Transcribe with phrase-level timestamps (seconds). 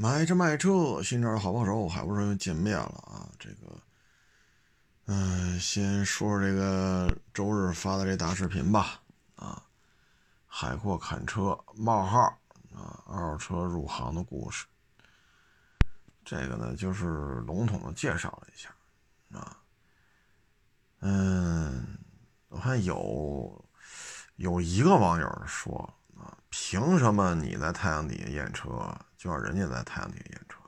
[0.00, 3.28] 买车卖车，新车的好帮手，海博士又见面了啊！
[3.38, 3.78] 这个，
[5.04, 9.02] 嗯，先说说这个周日发的这大视频吧。
[9.36, 9.62] 啊，
[10.46, 12.18] 海阔砍车冒号
[12.74, 14.64] 啊，二手车入行的故事。
[16.24, 17.04] 这个呢，就是
[17.46, 18.70] 笼统的介绍了一下
[19.38, 19.58] 啊。
[21.00, 21.98] 嗯，
[22.48, 23.62] 我看有
[24.36, 28.70] 有一个网友说啊，凭什么你在太阳底下验车？
[29.20, 30.58] 就让人家在太阳底下验车，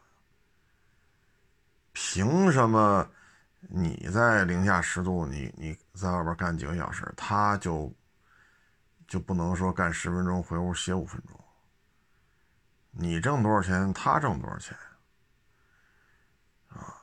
[1.94, 3.08] 凭什么
[3.60, 7.90] 你在零下十度，你你在外边干几个小时，他就
[9.08, 11.40] 就不能说干十分钟回屋歇五分钟？
[12.90, 14.76] 你挣多少钱，他挣多少钱
[16.68, 17.00] 啊？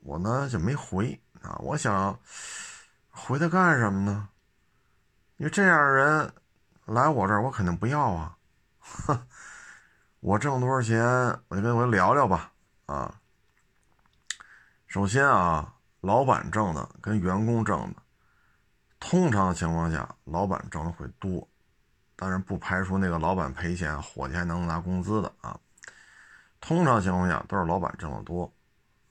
[0.00, 2.18] 我呢就没回啊，我想
[3.10, 4.28] 回他干什么呢？
[5.36, 6.34] 因为这样的人
[6.86, 8.36] 来我这儿，我肯定不要啊，
[8.80, 9.24] 哼。
[10.20, 11.00] 我挣多少钱，
[11.46, 12.52] 我就跟我聊聊吧。
[12.86, 13.20] 啊，
[14.88, 18.02] 首先啊，老板挣的跟员工挣的，
[18.98, 21.46] 通常情况下，老板挣的会多，
[22.16, 25.56] 当然不排除那个老板赔钱，伙计还能拿工资的啊。
[26.60, 28.52] 通常情况下都是老板挣的多，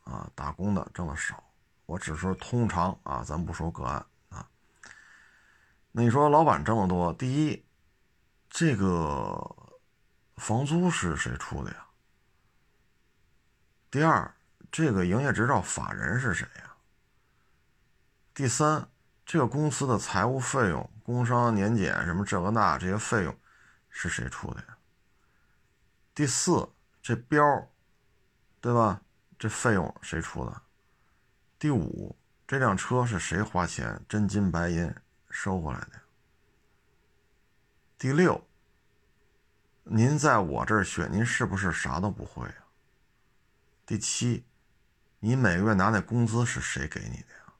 [0.03, 1.41] 啊，打工的挣的少。
[1.85, 4.45] 我只说通常啊，咱不说个案啊。
[5.93, 7.65] 那你说老板挣的多，第一，
[8.49, 9.55] 这个。
[10.37, 11.85] 房租是谁出的呀？
[13.89, 14.33] 第二，
[14.71, 16.75] 这个营业执照法人是谁呀？
[18.33, 18.87] 第三，
[19.25, 23.35] 这个公司的财务费用、工商年检什么这个那这些费用
[23.89, 24.77] 是谁出的呀？
[26.13, 26.69] 第四，
[27.01, 27.69] 这标
[28.61, 29.01] 对吧？
[29.39, 30.61] 这费用谁出的？
[31.57, 32.15] 第五，
[32.47, 34.93] 这辆车是谁花钱真金白银
[35.29, 36.01] 收回来的？
[37.97, 38.46] 第六。
[39.89, 42.67] 您在我这儿学，您是不是啥都不会啊？
[43.85, 44.43] 第七，
[45.19, 47.53] 你每个月拿那工资是谁给你的呀？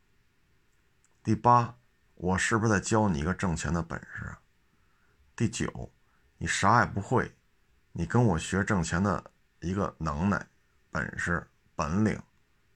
[1.23, 1.77] 第八，
[2.15, 4.35] 我是不是在教你一个挣钱的本事？
[5.37, 5.89] 第九，
[6.37, 7.33] 你啥也不会，
[7.93, 10.45] 你跟我学挣钱的一个能耐、
[10.91, 12.21] 本事、本领、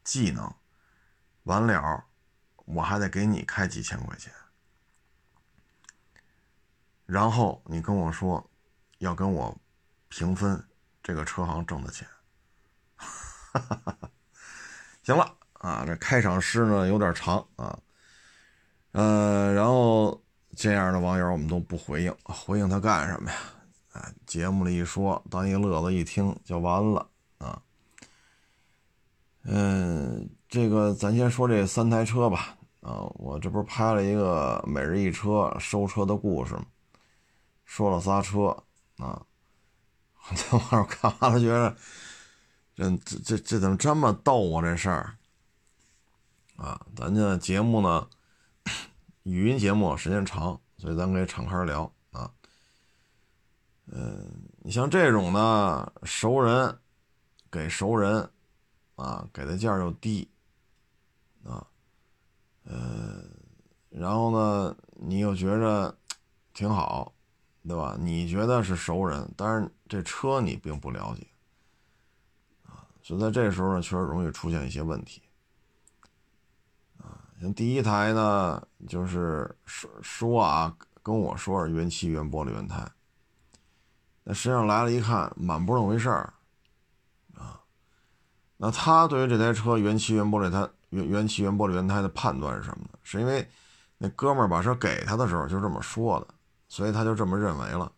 [0.01, 0.49] 技能，
[1.43, 2.05] 完了，
[2.63, 4.31] 我还得给你开几千块钱，
[7.05, 8.47] 然后你跟我说。
[9.01, 9.55] 要跟我
[10.09, 10.63] 平分
[11.01, 12.07] 这个车行挣的钱，
[15.01, 17.79] 行了啊，这开场诗呢有点长啊，
[18.91, 20.21] 呃，然后
[20.55, 23.37] 这样的网友我们都不回应，回应他干什么呀？
[23.93, 27.09] 啊，节目里一说，当一乐子一听就完了
[27.39, 27.59] 啊。
[29.45, 36.65] 嗯，这个咱先说这三台车吧啊，我这不是拍了一个每日一车收车的故事吗？
[37.65, 38.55] 说了仨车。
[39.01, 39.25] 啊！
[40.35, 41.75] 这玩意儿看完了，觉得
[42.75, 44.61] 这这这这怎么这么逗啊？
[44.61, 45.17] 这事儿
[46.55, 48.07] 啊，咱这节目呢，
[49.23, 52.31] 语音节目时间长，所以咱可以敞开聊啊。
[53.87, 56.77] 嗯，你像这种呢，熟人
[57.49, 58.29] 给熟人
[58.95, 60.29] 啊，给的价又低
[61.43, 61.65] 啊，
[62.65, 63.23] 呃，
[63.89, 65.97] 然后呢，你又觉着
[66.53, 67.11] 挺好。
[67.67, 67.95] 对吧？
[67.99, 71.27] 你觉得是熟人，但是这车你并不了解
[72.65, 75.21] 啊，所以在这时候呢，确实容易出现一些问题
[76.97, 77.21] 啊。
[77.39, 82.83] 像第一台呢，就是说说啊，跟我说是原漆原玻璃原胎，
[84.23, 86.33] 那实际上来了一看，满不是那回事儿
[87.35, 87.61] 啊。
[88.57, 92.99] 那他对于这台车原漆原玻璃胎原原漆原玻璃原胎的判断是什么呢？
[93.03, 93.47] 是因为
[93.99, 96.27] 那哥们儿把车给他的时候就这么说的。
[96.71, 97.91] 所以他就这么认为了，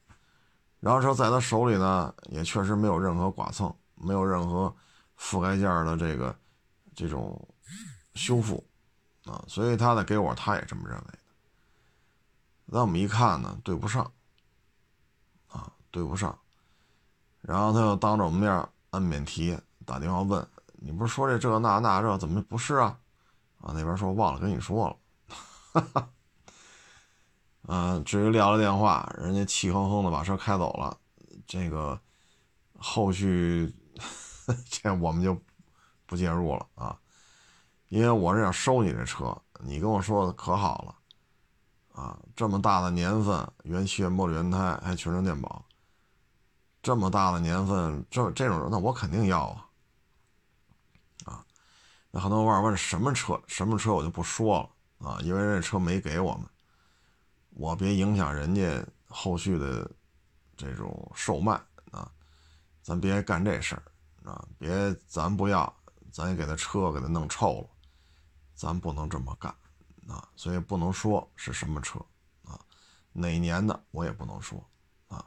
[0.80, 4.76] 然后说在他手里呢，也确实没有任何剐蹭，没有任何
[5.16, 6.36] 覆盖件的这个
[6.96, 7.48] 这种
[8.16, 8.66] 修复
[9.26, 11.20] 啊，所以他呢给我，他也这么认为的。
[12.66, 14.12] 那我们一看呢，对不上
[15.50, 16.36] 啊，对不上，
[17.42, 19.56] 然后他又当着我们面按免提
[19.86, 20.48] 打电话问，
[20.80, 22.98] 你不是说这这那那这怎么不是啊？
[23.62, 24.98] 啊，那边说忘了跟你说了，
[25.74, 26.10] 哈哈。
[27.68, 30.98] 嗯，至于撂了电话，人家气哼哼的把车开走了。
[31.48, 32.00] 这个
[32.78, 33.74] 后续
[34.70, 35.40] 这我们就
[36.06, 36.98] 不介入了啊，
[37.90, 45.64] 因为我是想收你这车，你跟我说的可好了啊，这么大的年份，原漆原玻璃原胎，还全程电保，
[46.82, 49.70] 这么大的年份，这这种人那我肯定要啊
[51.26, 51.46] 啊。
[52.12, 54.60] 那很多网友问什么车，什么车我就不说
[55.00, 56.46] 了啊，因为这车没给我们。
[57.56, 59.90] 我别影响人家后续的
[60.58, 61.54] 这种售卖
[61.92, 62.12] 啊，
[62.82, 63.84] 咱别干这事儿
[64.24, 65.74] 啊，别咱不要，
[66.12, 67.70] 咱也给他车给他弄臭了，
[68.56, 69.54] 咱不能这么干
[70.08, 72.00] 啊，所以不能说是什么车
[72.44, 72.60] 啊，
[73.12, 74.64] 哪年的我也不能说
[75.08, 75.24] 啊，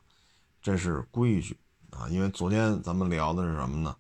[0.61, 1.59] 这是规矩
[1.91, 3.97] 啊，因为昨天咱们聊的是什么呢？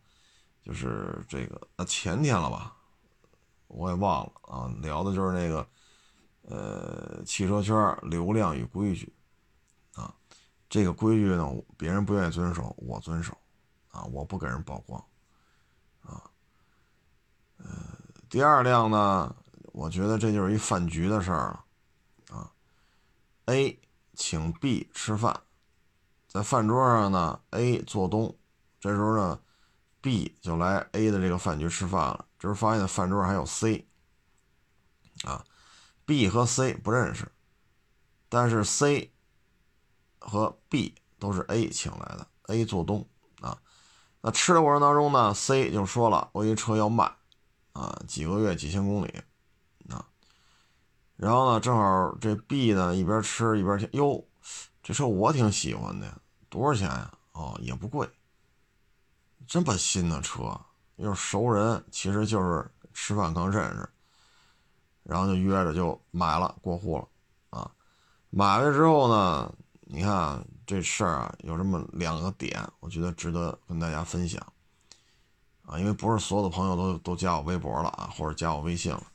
[0.62, 2.76] 就是这个啊，前天了吧，
[3.69, 5.64] 我也忘了啊，聊的就是那个
[6.49, 9.13] 呃，汽车圈流量与规矩
[9.95, 10.15] 啊，
[10.69, 13.37] 这个规矩呢，别人不愿意遵守，我遵守
[13.91, 15.05] 啊，我不给人曝光
[16.03, 16.23] 啊，
[17.59, 17.67] 呃，
[18.29, 19.35] 第二辆呢，
[19.73, 21.65] 我觉得这就是一饭局的事儿了
[22.37, 22.51] 啊
[23.47, 23.79] ，A
[24.15, 25.41] 请 B 吃饭，
[26.29, 28.37] 在饭桌上呢，A 做东，
[28.81, 29.41] 这时候呢。
[30.03, 33.85] B 就来 A 的这个饭局吃饭了，这时候发现饭桌上还有 C，
[35.25, 35.45] 啊
[36.06, 37.31] ，B 和 C 不认识，
[38.31, 39.12] 但是 C
[40.19, 43.06] 和 B 都是 A 请来的，A 做东
[43.43, 43.58] 啊。
[44.23, 47.05] 那吃的过程当中呢，C 就说了，我一车要卖，
[47.73, 49.23] 啊，几个月几千公里，
[49.91, 50.08] 啊，
[51.17, 54.25] 然后呢，正好这 B 呢一边吃一边听，哟，
[54.82, 57.12] 这车我挺喜欢的，多少钱呀？
[57.32, 58.09] 哦，也不贵。
[59.47, 60.61] 这么新的车，
[60.97, 63.88] 又是熟人，其实就是吃饭刚认识，
[65.06, 67.08] 然后就约着就买了过户了，
[67.50, 67.70] 啊，
[68.31, 74.41] 买了之后呢，你看这事儿啊，有这么两个点，我觉得值得跟大家分享，
[75.64, 79.06] 啊，因为不是所有的朋友都都加我微博了啊，或者加我微信了，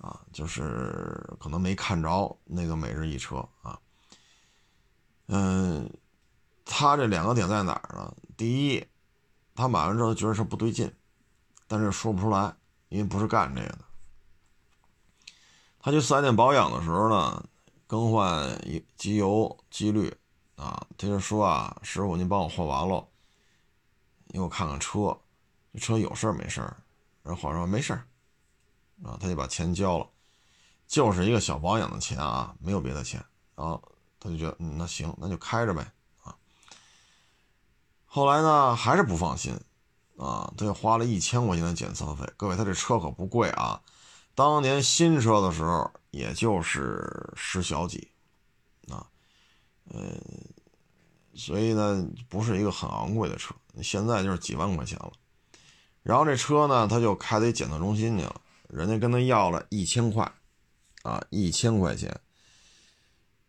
[0.00, 3.78] 啊，就是可能没看着那个每日一车啊，
[5.26, 5.90] 嗯，
[6.64, 8.14] 他这两个点在哪儿呢？
[8.36, 8.86] 第一。
[9.54, 10.90] 他买完之后觉得是不对劲，
[11.66, 12.56] 但是说不出来，
[12.88, 13.84] 因为不是干这个的。
[15.82, 17.44] 他去四 S 店保养的时候呢，
[17.88, 18.48] 更换
[18.96, 20.16] 机油、机滤
[20.54, 23.04] 啊，他就说啊：“师傅，您帮我换完了，
[24.28, 25.18] 你给我看看车，
[25.72, 26.76] 这车有事儿没事儿？”
[27.24, 28.06] 然后伙说：“没事儿。”
[29.02, 30.06] 啊，他就把钱交了，
[30.86, 33.20] 就是一个小保养的钱啊，没有别的钱。
[33.56, 33.82] 然后
[34.20, 35.84] 他就觉得，嗯，那行，那就开着呗。
[38.06, 39.58] 后来呢，还是不放心，
[40.16, 42.30] 啊，他又花了一千块钱的检测费。
[42.36, 43.82] 各位，他这车可不贵啊，
[44.34, 48.08] 当年新车的时候也就是十小几，
[48.88, 49.06] 啊，
[49.90, 50.00] 呃，
[51.34, 53.54] 所以呢，不是一个很昂贵的车。
[53.82, 55.12] 现在就是几万块钱了。
[56.02, 60.30] 然后这车呢，他就开到一检测中心去了，人家跟他要了一千块，
[61.02, 62.18] 啊，一千块钱。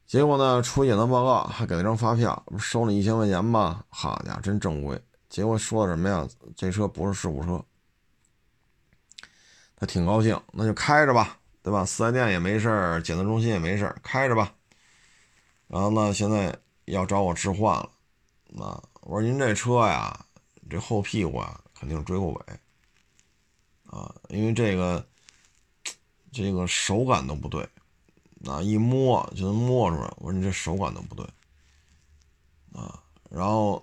[0.06, 3.84] 结果呢，出检测报告还给了张发票，不收了一千块钱吗？
[3.90, 5.02] 好家伙，真正规。
[5.30, 6.28] 结果说什么呀？
[6.56, 7.64] 这车不是事故车。
[9.86, 11.86] 挺高兴，那就开着吧，对吧？
[11.86, 14.54] 四 S 店也没事检测中心也没事开着吧。
[15.68, 17.90] 然后呢，现在要找我置换了。
[18.64, 20.26] 啊，我说您这车呀，
[20.70, 22.42] 这后屁股啊，肯定追过尾。
[23.86, 25.06] 啊，因为这个，
[26.32, 27.68] 这个手感都不对。
[28.46, 30.14] 啊，一摸就能摸出来。
[30.18, 31.26] 我说你这手感都不对，
[32.74, 33.76] 啊，然后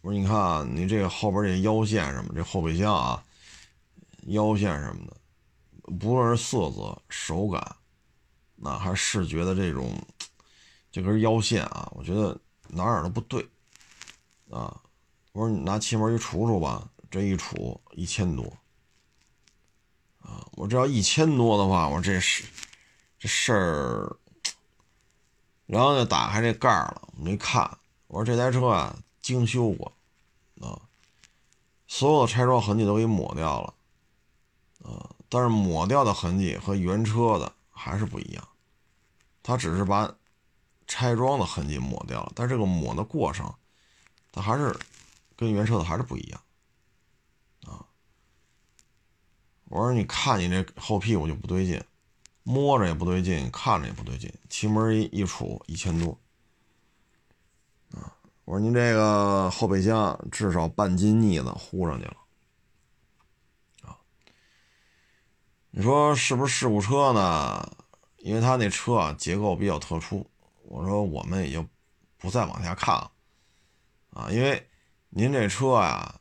[0.00, 3.22] 我说你看啊你这个后边这腰线什么，这后备箱啊，
[4.28, 5.14] 腰线什么的，
[5.98, 7.76] 不论是色泽、手感，
[8.56, 9.92] 那还是视觉的这种
[10.90, 12.38] 这根腰线啊，我觉得
[12.68, 13.42] 哪哪都不对，
[14.50, 14.80] 啊，
[15.32, 18.44] 我说你拿气门一杵杵吧，这一杵一千多，
[20.20, 22.44] 啊，我这要一千多的话，我这是。
[23.20, 24.16] 这事儿，
[25.66, 27.68] 然后就打开这盖儿了，我们一看，
[28.06, 29.92] 我说这台车啊精修过，
[30.60, 30.80] 啊，
[31.88, 33.74] 所有的拆装痕迹都给抹掉了，
[34.88, 38.48] 啊，但是抹掉的痕迹和原车的还是不一样，
[39.42, 40.16] 它只是把
[40.86, 43.54] 拆装的痕迹抹掉了，但这个抹的过程，
[44.32, 44.78] 它还是
[45.36, 46.40] 跟原车的还是不一样，
[47.66, 47.86] 啊，
[49.66, 51.82] 我说你看你这后屁股就不对劲。
[52.44, 56.18] 摸着也不对劲，看着也不对劲，气门一一杵一千多，
[57.90, 58.16] 啊！
[58.46, 62.16] 我说您这个后备箱至少半斤腻子糊上去了，
[63.82, 63.98] 啊！
[65.70, 67.76] 你说是不是事故车呢？
[68.18, 70.28] 因为他那车啊结构比较特殊，
[70.62, 71.66] 我说我们也就
[72.16, 73.10] 不再往下看了，
[74.10, 74.30] 啊！
[74.30, 74.68] 因为
[75.10, 76.20] 您这车呀，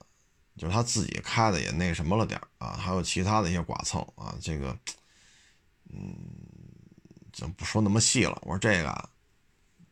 [0.56, 4.77] 就是他自己开的也那什么了点啊，还有其他的一些剐蹭啊，这个。
[5.89, 6.13] 嗯，
[7.32, 8.38] 就不说那么细了。
[8.42, 9.10] 我说这个，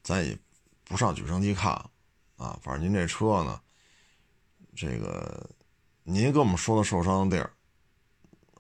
[0.04, 0.38] 咱也
[0.84, 1.72] 不上举升机看
[2.36, 2.60] 啊。
[2.62, 3.62] 反正您这车呢，
[4.76, 5.50] 这个
[6.04, 7.50] 您跟我们说的受伤的地儿，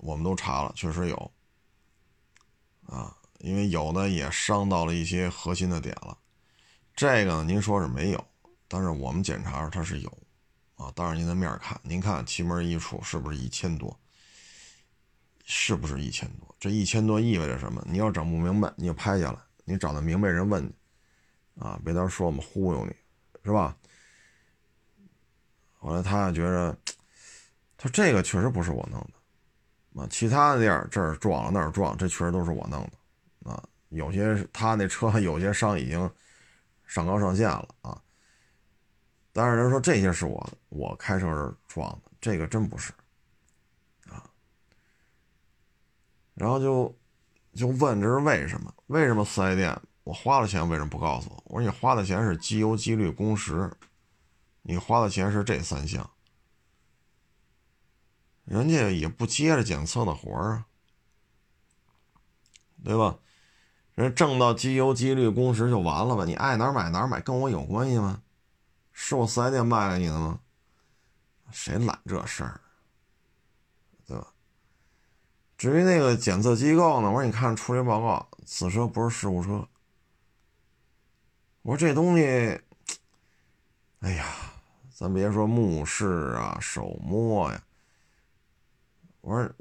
[0.05, 1.31] 我们都查了，确实有
[2.85, 3.17] 啊。
[3.39, 6.17] 因为有的也伤到了一些核心的点了。
[6.95, 8.27] 这个呢，您说是没有，
[8.67, 10.17] 但是我们检查它是有
[10.75, 13.99] 啊，当着您的面看，您看奇门一处是不是一千多？
[15.43, 16.55] 是不是一千多？
[16.59, 17.85] 这一千多意味着什么？
[17.87, 20.73] 你要整不明白，你就拍下来，你找到明白人问你，
[21.61, 22.95] 啊，别到时候说我们忽悠你，
[23.43, 23.77] 是吧？
[25.77, 26.75] 后来他觉着，
[27.77, 29.13] 他这个确实不是我弄的，
[29.95, 32.81] 啊，其他的地儿这儿撞了那儿撞，这确实都是我弄
[33.43, 36.09] 的，啊，有些他那车有些伤已经
[36.85, 38.01] 上纲上线了啊，
[39.31, 42.91] 但是人说这些是我我开车时撞的，这个真不是。
[44.09, 44.29] 啊
[46.33, 46.93] 然后就
[47.53, 48.73] 就问这是为什么？
[48.87, 51.41] 为什么四 S 店我花了钱为什么不告诉我？
[51.45, 53.71] 我说你花的钱是机油、机滤、工时，
[54.61, 56.07] 你花的钱是这三项，
[58.45, 60.65] 人家也不接着检测的活儿啊，
[62.83, 63.17] 对吧？
[63.95, 66.25] 人挣到机油、机滤、工时就完了吧？
[66.25, 68.21] 你爱哪买哪买，跟我有关系吗？
[68.91, 70.39] 是我四 S 店卖给你的吗？
[71.51, 72.61] 谁揽这事儿？
[74.05, 74.27] 对吧
[75.57, 77.09] 至于那个检测机构呢？
[77.09, 79.67] 我说你看出这报告，此车不是事故车。
[81.61, 82.61] 我说这东西，
[84.01, 84.25] 哎呀，
[84.93, 87.63] 咱别说目视啊、手摸呀。
[89.25, 89.51] 我说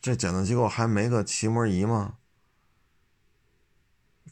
[0.00, 2.16] 这检测机构还没个漆膜仪吗？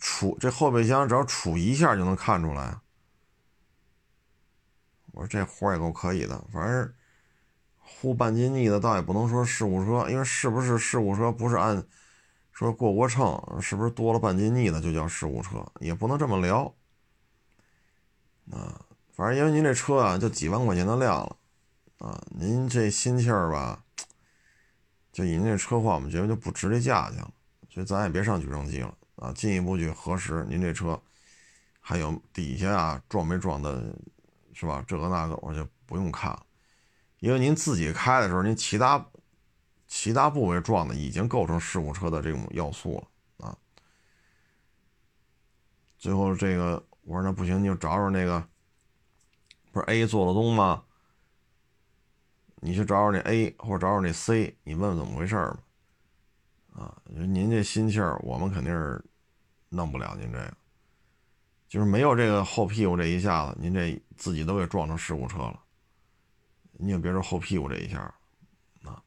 [0.00, 2.80] 杵这后备箱只要杵一下就能看出来。
[5.12, 6.94] 我说这活也够可以的，反正。
[7.90, 11.82] 呼半斤腻的倒也不能说事故车，因为是不是事故车不是按
[12.52, 16.72] 说过过秤，是不是多了半斤腻的就叫事故车，也不能这么聊。
[18.52, 21.36] 啊，反正因为您这车啊就几万块钱的量了，
[21.98, 23.82] 啊，您这心气儿吧，
[25.18, 27.34] 就以您这车况，我们觉得就不值这价钱了，
[27.68, 30.96] 所以咱也别上举证机了啊，进一步去核实您这车
[31.80, 33.92] 还有底下啊撞没撞的，
[34.52, 34.84] 是吧？
[34.86, 36.46] 这个那个我就不用看了。
[37.18, 39.04] 因为您自己开的时候，您其他
[39.88, 43.04] 其他部位撞的已经构成事故车的这种要素
[43.38, 43.58] 了啊。
[45.98, 48.40] 最后这个我说那不行，你就找找那个，
[49.72, 50.84] 不是 A 做了东吗？
[52.60, 55.58] 你去找找那 A 或者找找那 C，你问问怎么回事吧。
[56.74, 59.04] 啊，您这心气儿，我们肯定是
[59.68, 60.56] 弄不了您这个，
[61.68, 65.60] 就是没有这个后屁股这一下子，您这自己都给撞成事故车了。
[66.72, 67.98] 你也别说后屁股这一下，
[68.84, 69.02] 啊，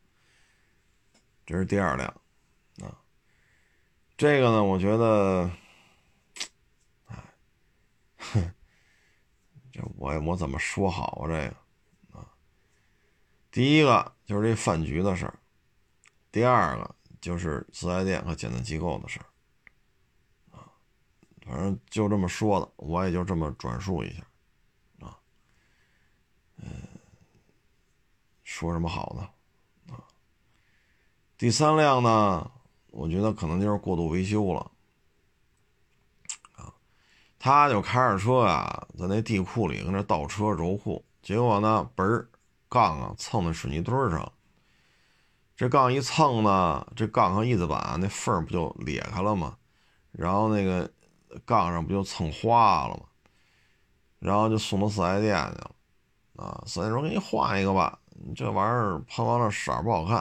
[1.45, 2.09] 这是第二辆，
[2.81, 2.91] 啊，
[4.17, 5.49] 这个呢，我觉得，
[7.07, 7.15] 哎，
[8.17, 8.53] 哼，
[9.71, 11.27] 这我我怎么说好啊？
[11.27, 11.55] 这个，
[13.51, 15.37] 第一个就是这饭局的事儿，
[16.31, 20.71] 第二个就是四 S 店和检测机构的事儿，啊，
[21.45, 24.23] 反正就这么说的，我也就这么转述一下，
[25.05, 25.17] 啊，
[26.57, 26.65] 嗯。
[28.43, 29.95] 说什么好呢？
[29.95, 30.03] 啊，
[31.37, 32.51] 第三辆呢？
[32.87, 34.71] 我觉得可能就是过度维修了。
[36.57, 36.73] 啊，
[37.39, 42.29] 他就开着车啊，在那地库里跟那倒车揉库，结果呢，嘣儿，
[42.71, 44.31] 杠啊蹭在水泥墩上。
[45.57, 49.57] 这杠一蹭呢，这杠和翼子板那缝不就裂开了吗？
[50.11, 50.89] 然后那个
[51.45, 53.03] 杠上不就蹭花了吗？
[54.19, 55.75] 然后就送到四 S 店去了。
[56.37, 57.99] 啊，四 S 说给你换一个吧。
[58.35, 60.17] 这玩意儿喷完了色儿不好看，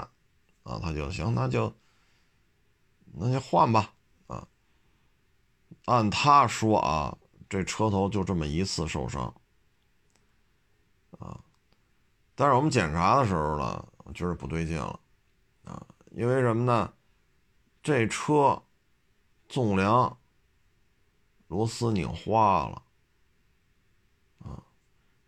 [0.63, 1.73] 啊，他就行，那就
[3.13, 3.93] 那就换吧，
[4.27, 4.47] 啊，
[5.85, 7.17] 按他说啊，
[7.49, 9.35] 这车头就这么一次受伤，
[11.19, 11.39] 啊，
[12.41, 14.99] 但是我们检查的时候呢，觉得不对劲了，
[15.65, 16.91] 啊，因为什么呢？
[17.83, 18.63] 这车
[19.47, 20.17] 纵梁
[21.49, 22.83] 螺丝拧花了，
[24.39, 24.57] 啊，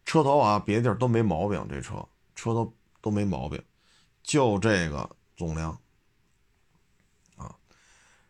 [0.06, 2.02] 车头啊别地儿都没毛病，这车。
[2.34, 3.62] 车头都没毛病，
[4.22, 5.70] 就这个纵梁
[7.36, 7.54] 啊。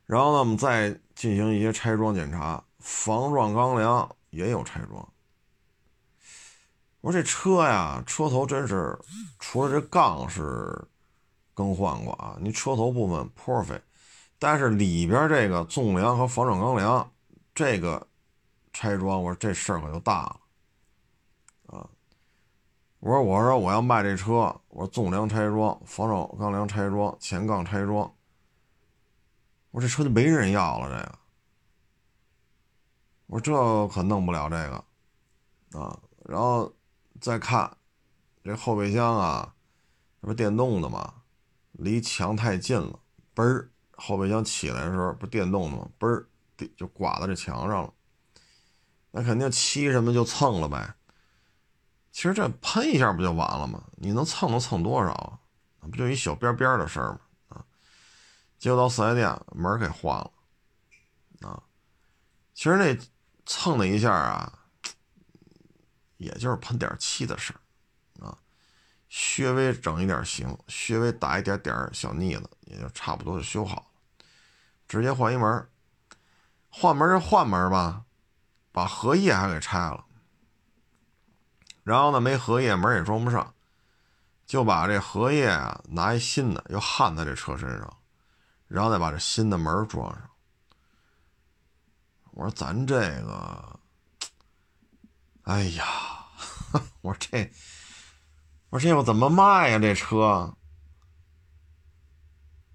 [0.07, 5.12] 然后呢，我们再进行一些拆装检查，防撞钢梁也有拆装。
[7.03, 8.99] 我说这车呀，车头真是
[9.39, 10.83] 除了这杠是
[11.53, 13.79] 更换过啊，你车头部分破费，
[14.39, 17.13] 但是里边这个纵梁和防撞钢梁
[17.55, 18.07] 这个
[18.73, 20.41] 拆装，我说这事儿可就大了
[21.77, 21.91] 啊。
[23.01, 24.33] 我说，我说我要卖这车，
[24.69, 28.15] 我说纵梁拆装，防撞钢梁拆装，前杠拆装。
[29.73, 31.19] 我说这车就没人要了，这个。
[33.27, 36.73] 我说这可弄不了这个，啊，然后
[37.23, 37.77] 再看
[38.43, 39.55] 这后备箱啊，
[40.21, 41.23] 这不电动的吗？
[41.71, 42.99] 离墙太近了，
[43.33, 45.89] 嘣儿，后备箱起来的时候不电动的吗？
[46.01, 46.27] 嘣儿，
[46.77, 47.95] 就刮到这墙上了，
[49.13, 50.95] 那肯定漆什么就蹭了呗。
[52.11, 53.85] 其实这喷一下不就完了吗？
[53.97, 55.39] 你能蹭能蹭多少啊？
[55.83, 57.21] 不就一小边边的事儿吗？
[57.51, 57.65] 啊，
[58.59, 60.33] 结果到四 S 店门给换了，
[61.43, 61.63] 啊，
[62.53, 62.99] 其实那
[63.47, 64.62] 蹭了一下啊，
[66.23, 68.39] 也就是喷点漆的事儿，啊，
[69.09, 74.25] 稍微整一点形，稍微打一点点小腻子，也就差不多就修好了，
[74.89, 75.69] 直接换一门，
[76.69, 78.05] 换门就换门吧，
[78.71, 80.05] 把合页还给拆了，
[81.83, 83.53] 然后呢没合页门也装不上。
[84.45, 87.97] 就把这合页啊拿一新的又焊在这车身上，
[88.67, 90.31] 然后再把这新的门装上。
[92.33, 93.81] 我说咱这个，
[95.43, 95.85] 哎呀，
[97.03, 97.51] 我说这，
[98.71, 99.79] 我说这我怎么卖呀？
[99.79, 100.55] 这车，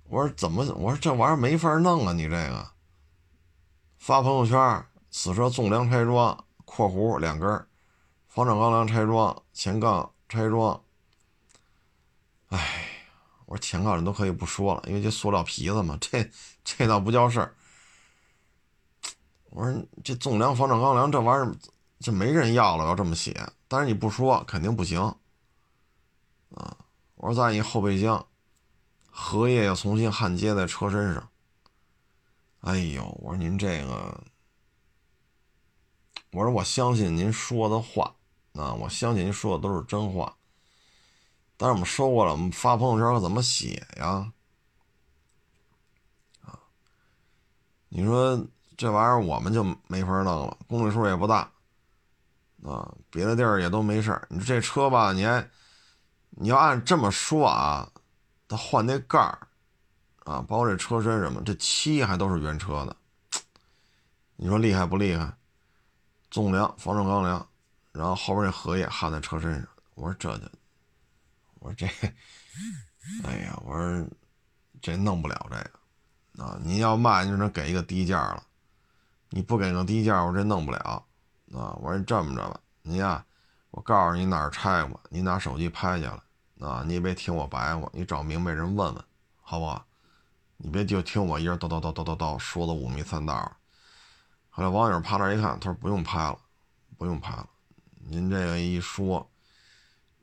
[0.03, 0.65] 我说怎么？
[0.75, 2.13] 我说这玩意儿没法弄啊！
[2.13, 2.71] 你这个
[3.97, 7.67] 发朋友圈，此车纵梁拆装（括弧两根），
[8.27, 10.83] 防撞钢梁拆装，前杠拆装。
[12.49, 12.85] 哎，
[13.45, 16.29] 我说前杠人都可以不说了，因为这塑料皮子嘛，这
[16.65, 17.55] 这倒不叫事儿。
[19.51, 21.55] 我说这纵梁、防撞钢梁这玩意儿，
[21.99, 23.49] 这没人要了，要这么写。
[23.67, 25.01] 但是你不说，肯定不行。
[26.55, 26.77] 啊，
[27.15, 28.25] 我说再一后备箱，
[29.09, 31.29] 荷叶要重新焊接在车身上。
[32.61, 34.23] 哎呦，我说您这个，
[36.31, 38.15] 我说我相信您说的话，
[38.53, 40.35] 啊，我相信您说的都是真话。
[41.57, 44.31] 但是我们说过了，我们发朋友圈可怎么写呀？
[46.41, 46.59] 啊，
[47.89, 48.45] 你说
[48.77, 51.51] 这玩意儿我们就没法弄了，公里数也不大，
[52.63, 54.27] 啊，别的地儿也都没事儿。
[54.29, 55.47] 你说这车吧，你还
[56.29, 57.89] 你要按这么说啊，
[58.47, 59.47] 他换那盖儿
[60.25, 62.95] 啊，包括这车身什么，这漆还都是原车的。
[64.35, 65.33] 你说厉害不厉害？
[66.29, 67.47] 纵梁、防撞钢梁，
[67.93, 70.45] 然后后边这荷叶焊在车身上，我说这就。
[71.59, 71.87] 我说这，
[73.23, 74.07] 哎呀，我说
[74.81, 76.59] 这弄不了这个啊！
[76.61, 78.43] 您要卖，就能给一个低价了。
[79.29, 81.03] 你不给个低价，我这弄不了
[81.53, 81.73] 啊！
[81.81, 83.23] 我说你这么着吧，您呀，
[83.71, 86.07] 我告诉你哪儿拆过，你拿手机拍下
[86.59, 86.83] 来啊！
[86.85, 89.03] 你也别听我白话，你找明白人问问，
[89.41, 89.85] 好不好？
[90.57, 93.55] 你别就听我一人叨叨叨叨叨叨说的五迷三道。
[94.49, 96.39] 后来网友趴那一看，他说不用拍了，
[96.97, 97.47] 不用拍了，
[97.99, 99.29] 您这个一说。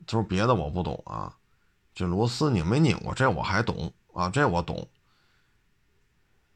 [0.05, 1.33] 他说别的我不懂啊，
[1.93, 4.87] 这螺丝拧没拧过，这我还懂啊，这我懂。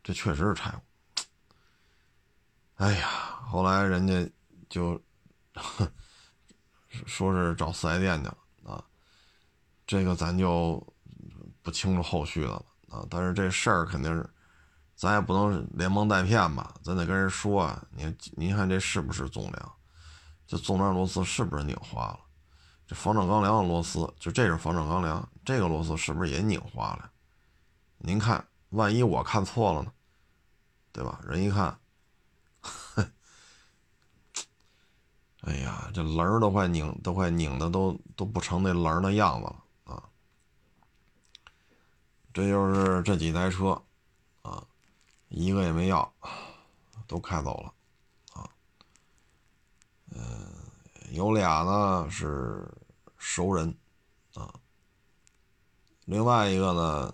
[0.03, 0.81] 这确实是拆过。
[2.75, 3.07] 哎呀，
[3.49, 4.29] 后来人家
[4.69, 5.01] 就
[7.05, 8.83] 说是找四 S 店去了啊，
[9.85, 10.81] 这个咱就
[11.61, 13.05] 不清楚后续了啊。
[13.09, 14.29] 但是这事儿肯定是，
[14.95, 19.75] 咱也不能连蒙带骗吧，咱得跟人说，你您看这是不是纵梁？
[20.47, 22.19] 这纵梁螺丝是不是拧花了？
[22.87, 27.11] 这防撞钢梁的螺丝，就这是防撞钢梁，这个螺丝是不是也拧花了？
[27.99, 29.91] 您看，万一我看错了呢？
[30.91, 31.21] 对吧？
[31.23, 31.79] 人一看，
[35.41, 40.03] 哎呀，这棱儿都快拧，都快拧的都都不成那棱儿的样子了啊！
[42.33, 43.81] 这就是这几台车
[44.41, 44.65] 啊，
[45.29, 46.13] 一个也没要，
[47.07, 47.73] 都开走了
[48.33, 48.49] 啊。
[50.11, 50.53] 嗯，
[51.11, 52.67] 有俩呢是。
[53.21, 53.77] 熟人，
[54.33, 54.49] 啊，
[56.05, 57.13] 另外一个呢，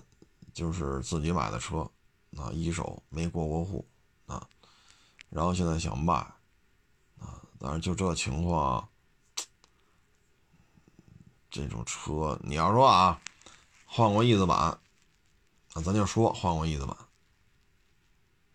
[0.53, 1.79] 就是自己买的车，
[2.37, 3.83] 啊，一手没过过户，
[4.27, 4.47] 啊，
[5.29, 6.23] 然后现在想卖，
[7.65, 8.87] 但是就这情况，
[11.49, 13.19] 这种车你要说啊，
[13.87, 14.77] 换过翼子板，
[15.73, 16.95] 那咱就说换过翼子板，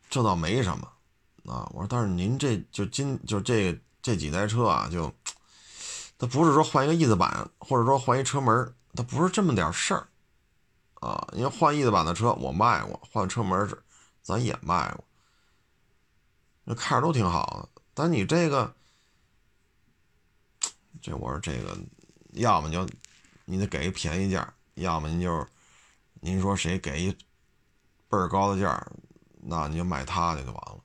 [0.08, 0.86] 这倒没什么，
[1.52, 5.12] 啊，我说但是您这就今就这这几台车啊，就。
[6.16, 10.06] 他不是说换一个翼子板，或者说换一车门，他不是这么点事儿，
[10.96, 13.82] 啊，因为换翼子板的车我卖过，换车门是
[14.22, 15.04] 咱也卖过，
[16.62, 17.82] 那看着都挺好的。
[17.94, 18.70] 但你这个，
[21.00, 21.76] 这我说这个，
[22.32, 22.88] 要么就
[23.44, 25.46] 你得给一便宜价，要么您就
[26.20, 27.10] 您说谁给一
[28.08, 28.84] 倍儿高的价，
[29.40, 30.80] 那你就买他的就完了，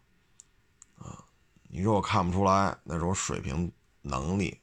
[0.98, 1.24] 啊，
[1.70, 4.60] 你说我看不出来那是我水平能力。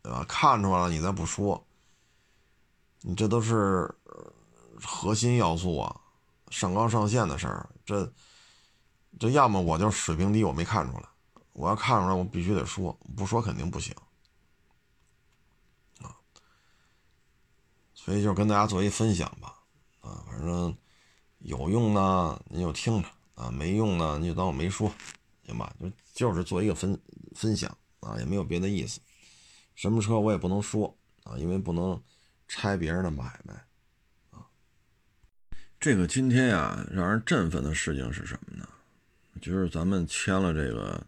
[0.00, 0.24] 对吧？
[0.26, 1.62] 看出来了，你再不说，
[3.02, 3.92] 你这都是
[4.80, 6.00] 核心要素啊，
[6.50, 7.68] 上纲上线的事儿。
[7.84, 8.10] 这
[9.18, 11.04] 这要么我就水平低，我没看出来；
[11.52, 13.94] 我要看出来，我必须得说，不说肯定不行
[18.08, 19.52] 所以就跟大家做一分享吧，
[20.00, 20.74] 啊，反正
[21.40, 24.90] 有用呢，你就听着啊；没用呢，你就当我没说，
[25.44, 25.70] 行吧？
[25.78, 26.98] 就就是做一个分
[27.36, 28.98] 分享啊，也没有别的意思。
[29.74, 32.02] 什么车我也不能说啊，因为不能
[32.46, 33.52] 拆别人的买卖
[34.30, 34.40] 啊。
[35.78, 38.66] 这个今天呀，让人振奋的事情是什么呢？
[39.42, 41.06] 就是咱们签了这个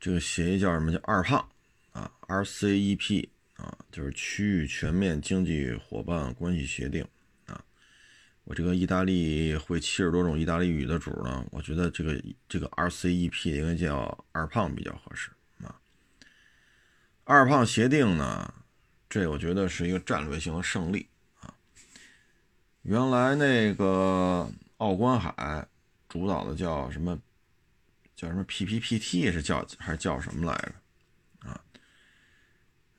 [0.00, 1.46] 这个协议，叫什么叫二胖
[1.92, 3.28] 啊？RCEP
[3.62, 7.06] 啊，就是区域全面经济伙伴关系协定
[7.46, 7.64] 啊。
[8.44, 15.30] 我这个意大利会七十多种意大利语的主呢，我觉得这个这个 RCEP 应该叫二胖比较合适
[15.62, 15.78] 啊。
[17.24, 18.52] 二胖协定呢，
[19.08, 21.08] 这我觉得是一个战略性的胜利
[21.40, 21.54] 啊。
[22.82, 25.66] 原来那个奥关海。
[26.08, 27.18] 主导的叫什么？
[28.14, 31.48] 叫什么 PPPT 是叫还是叫什么来着？
[31.48, 31.64] 啊，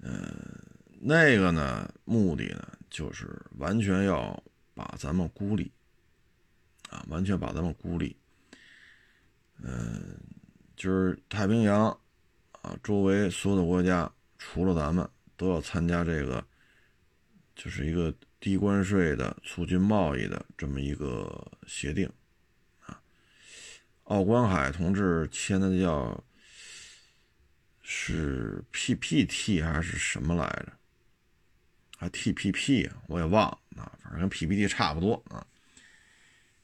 [0.01, 0.52] 呃，
[1.05, 4.41] 那个呢，目的呢，就是完全要
[4.73, 5.69] 把咱们孤立，
[6.89, 8.15] 啊，完全把咱们孤立。
[9.61, 10.17] 嗯，
[10.77, 11.87] 就是太平洋
[12.61, 16.41] 啊，周围所有的国家，除了咱们，都要参加这个，
[17.53, 22.09] 就是一个低关税的促进贸易的这么一个协定。
[22.85, 23.01] 啊
[24.05, 26.23] 奥关海同志签的叫
[27.81, 30.71] 是 PPT 还是什么来着？
[32.03, 35.45] 还 TPP 啊，我也忘了啊，反正跟 PPT 差不多啊。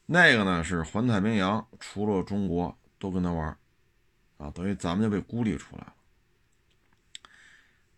[0.06, 3.58] 那个呢是环太平洋，除了中国都跟他玩
[4.38, 5.94] 啊，等于咱们就被孤立出来了。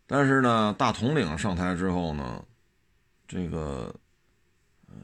[0.06, 2.44] 但是呢，大统领上台之后呢，
[3.26, 3.92] 这个
[4.86, 4.94] 呃，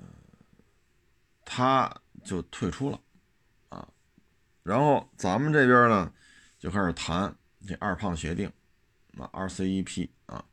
[1.44, 3.00] 他就退出了
[3.68, 3.88] 啊。
[4.62, 6.12] 然后咱们这边呢，
[6.60, 7.34] 就开始谈
[7.66, 8.46] 这二胖协定，
[9.16, 10.44] 啊，RCEP 啊，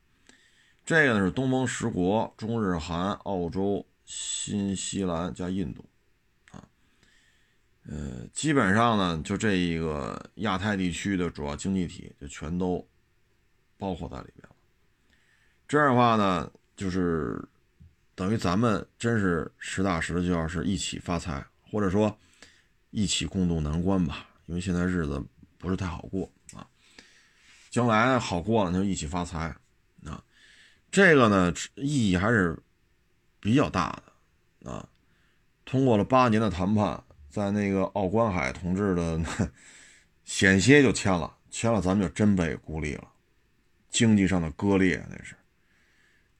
[0.86, 5.84] 这个呢是东盟十国，中日韩、澳洲、新西兰加印度，
[6.52, 6.62] 啊，
[7.88, 12.88] 呃，基本上呢就这一个亚太地区的主要经济体就全都
[13.76, 14.54] 包括在里边了。
[15.66, 17.44] 这样的话呢，就是
[18.14, 22.16] 等于咱们真是实打实的就要是一起发财，或者说。
[22.90, 25.22] 一起共度难关吧，因为现在日子
[25.58, 26.66] 不是太好过啊。
[27.68, 29.54] 将来好过了，就一起发财。
[30.90, 32.58] 这个呢，意义还是
[33.40, 34.00] 比较大
[34.62, 34.88] 的啊。
[35.64, 39.20] 通过了八年的谈判，在那个奥关海同志的
[40.24, 43.08] 险些就签了，签了咱们就真被孤立了，
[43.90, 45.34] 经济上的割裂那是。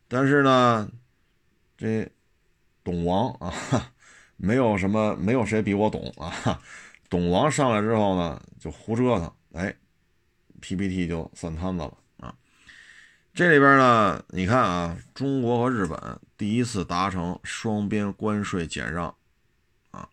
[0.08, 0.90] 但是呢，
[1.76, 2.10] 这
[2.82, 3.52] 董王啊。
[4.38, 6.60] 没有什么，没有谁比我懂啊！
[7.08, 9.74] 董王上来之后呢，就胡折腾，哎
[10.60, 11.96] ，PPT 就散摊子了！
[13.36, 19.14] 这里边呢，你看啊，中国和日本第一次达成双边关税减让
[19.90, 20.08] 啊，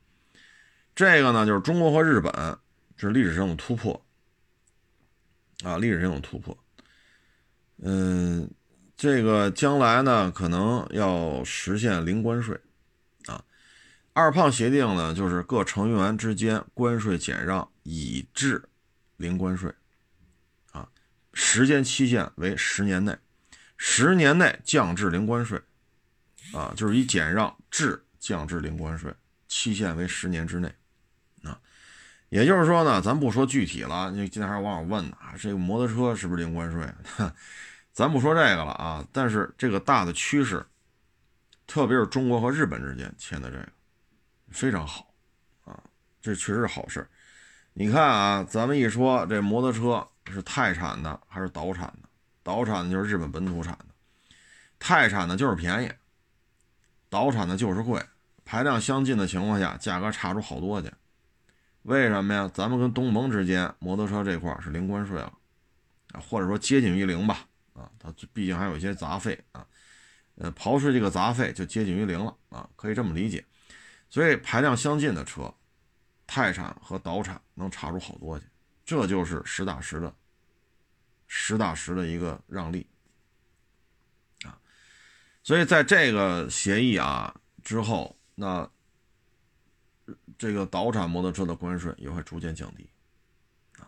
[0.93, 2.33] 这个呢，就是中国和日本
[2.97, 4.05] 这是历史上的突破
[5.63, 6.57] 啊，历史上的突破。
[7.77, 8.51] 嗯，
[8.97, 12.59] 这个将来呢，可能要实现零关税。
[13.27, 13.41] 啊
[14.11, 18.67] 二胖协定呢，就是各成员之间关税减让，以至
[19.15, 19.73] 零关税，
[21.33, 23.17] 时间期限为十年内，
[23.77, 25.61] 十年内降至零关税，
[26.53, 29.13] 啊，就是以减让至降至零关税，
[29.47, 30.73] 期限为十年之内，
[31.43, 31.59] 啊，
[32.29, 36.87] 也就是说呢，咱不说具体了，你今天还有网友问呢，这个摩托车是不是零关税？
[37.91, 40.65] 咱不说这个了啊，但是这个大的趋势，
[41.67, 43.67] 特别是中国和日本之间签的这个。
[44.49, 45.11] 非常好，
[45.63, 45.81] 啊，
[46.21, 47.07] 这确实是好事
[47.73, 52.09] 你看啊，咱们一说这摩托车是泰产的还是岛产的？
[52.43, 53.85] 岛产的就是日本本土产的，
[54.79, 55.91] 泰产的就是便宜，
[57.09, 58.03] 岛产的就是贵。
[58.45, 60.91] 排量相近的情况下，价格差出好多去。
[61.83, 62.51] 为什么呀？
[62.53, 65.31] 咱们跟东盟之间摩托车这块是零关税了，
[66.11, 69.65] 啊，或者说接近于零吧，啊，它毕竟还有一些杂费啊，
[70.35, 73.45] 呃，刨去这个杂费就接近于零了啊，可以这么理解。
[74.09, 75.53] 所以排量相近的车，
[76.27, 78.45] 泰产和岛产能差出好多去，
[78.85, 80.13] 这就是实打实的、
[81.27, 82.85] 实打实的一个让利
[84.43, 84.59] 啊。
[85.43, 88.69] 所以在这个协议啊之后，那
[90.37, 92.89] 这个倒产摩托车的关税也会逐渐降低
[93.77, 93.87] 啊。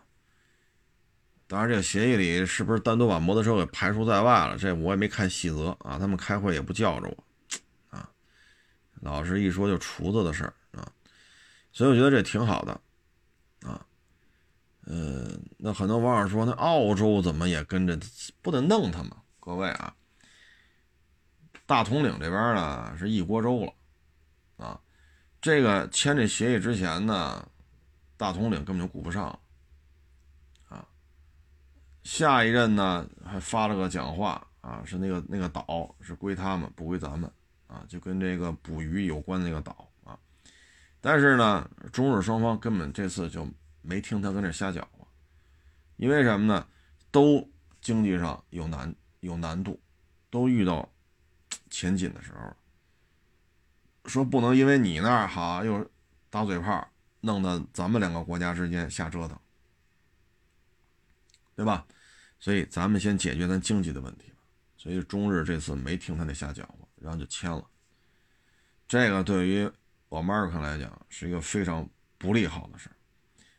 [1.46, 4.56] 当然，这个协议里是不是单独把摩托车给排除在外了？
[4.56, 5.98] 这我也没看细则啊。
[5.98, 8.10] 他们开会也不叫着我啊。
[9.02, 10.90] 老是一说就厨子的事儿啊，
[11.70, 12.80] 所以我觉得这挺好的，
[13.68, 13.86] 啊，
[14.86, 17.98] 呃，那很多网友说，那澳洲怎么也跟着，
[18.40, 19.10] 不得弄他们？
[19.40, 19.92] 各位啊，
[21.66, 23.72] 大统领这边呢是一锅粥了，
[24.64, 24.80] 啊，
[25.40, 27.48] 这个签这协议之前呢，
[28.16, 29.36] 大统领根本就顾不上，
[30.68, 30.86] 啊，
[32.04, 37.28] 下一任呢还发了个讲话啊，是那个那个岛是归他们，不归咱们
[37.66, 40.16] 啊，就跟这个捕鱼有关那个岛啊。
[41.00, 43.44] 但是呢，中日双方根本这次就
[43.86, 45.06] 没听他跟这瞎搅和，
[45.96, 46.66] 因为什么呢？
[47.10, 47.48] 都
[47.80, 49.80] 经济上有难有难度，
[50.28, 50.92] 都遇到
[51.70, 52.54] 前紧的时候。
[54.04, 55.88] 说不能因为你那儿哈又
[56.30, 56.88] 打嘴炮，
[57.20, 59.38] 弄得咱们两个国家之间瞎折腾，
[61.54, 61.86] 对吧？
[62.38, 64.42] 所以咱们先解决咱经济的问题吧。
[64.76, 67.64] 所以中日这次没听他那瞎搅和，然后就签了。
[68.86, 69.68] 这个对于
[70.08, 72.88] 我们尔克来讲是一个非常不利好的事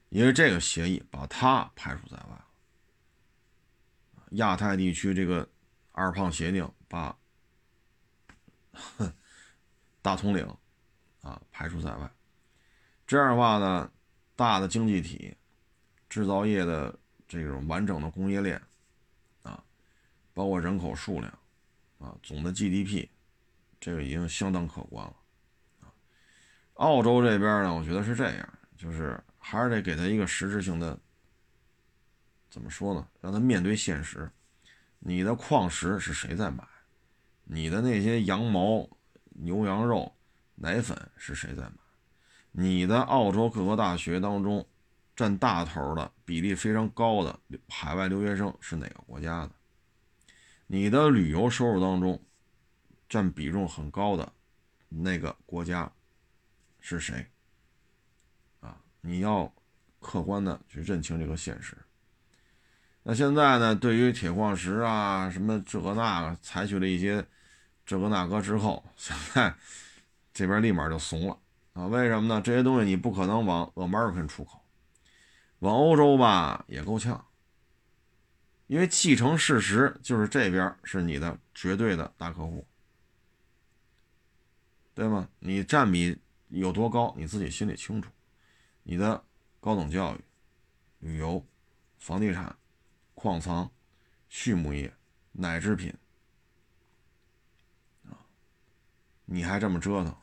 [0.10, 2.46] 因为这个协议把他排除在外了。
[4.32, 5.48] 亚太地区这个
[5.92, 7.18] 二胖协定把。
[10.04, 10.48] 大统领，
[11.22, 12.10] 啊，排除在外。
[13.08, 13.92] 这样的话呢，
[14.36, 15.36] 大的经济体、
[16.08, 18.62] 制造业的这种完整的工业链，
[19.42, 19.62] 啊，
[20.36, 21.40] 包括人口数量，
[21.98, 23.10] 啊，总的 GDP，
[23.80, 25.16] 这个已经相当可观了。
[26.76, 31.00] 澳洲这边呢，我觉得是这样，就是还是得给他一个实质性的，
[32.50, 33.08] 怎么说呢？
[33.22, 34.30] 让他面对现实。
[35.00, 36.68] 你的矿石是谁在买？
[37.46, 38.90] 你的那些羊毛？
[39.40, 40.14] 牛羊肉、
[40.56, 41.78] 奶粉是谁在买？
[42.52, 44.68] 你的澳洲各个大学当中，
[45.16, 49.52] 占大头的比例非常高的海外留学生是哪个国家的？
[50.66, 52.22] 你的旅游收入当中，
[53.08, 54.34] 占比重很高的
[54.90, 55.90] 那个国家
[56.82, 57.26] 是谁？
[59.08, 59.52] 你要
[60.00, 61.78] 客观的去认清这个现实。
[63.04, 63.74] 那现在呢？
[63.74, 67.26] 对于铁矿石啊，什么这个那个，采取了一些。
[67.90, 69.56] 这个那个之后，现在
[70.34, 71.40] 这边立马就怂了
[71.72, 71.88] 啊？
[71.88, 72.42] 为什么呢？
[72.42, 74.62] 这些东西你不可能往 American 出口，
[75.60, 77.26] 往欧洲吧也够呛，
[78.66, 82.68] 因为既成事实就是这边是你的绝对的大客户，
[84.94, 85.30] 对吗？
[85.40, 88.12] 你占比有多高，你自己心里清楚。
[88.90, 89.22] 你的
[89.60, 90.20] 高等教育、
[91.00, 91.46] 旅游、
[92.00, 92.56] 房地产、
[93.16, 93.70] 矿藏、
[94.30, 94.94] 畜牧业、
[95.34, 95.94] 奶制品。
[99.26, 100.16] 你还这么折腾，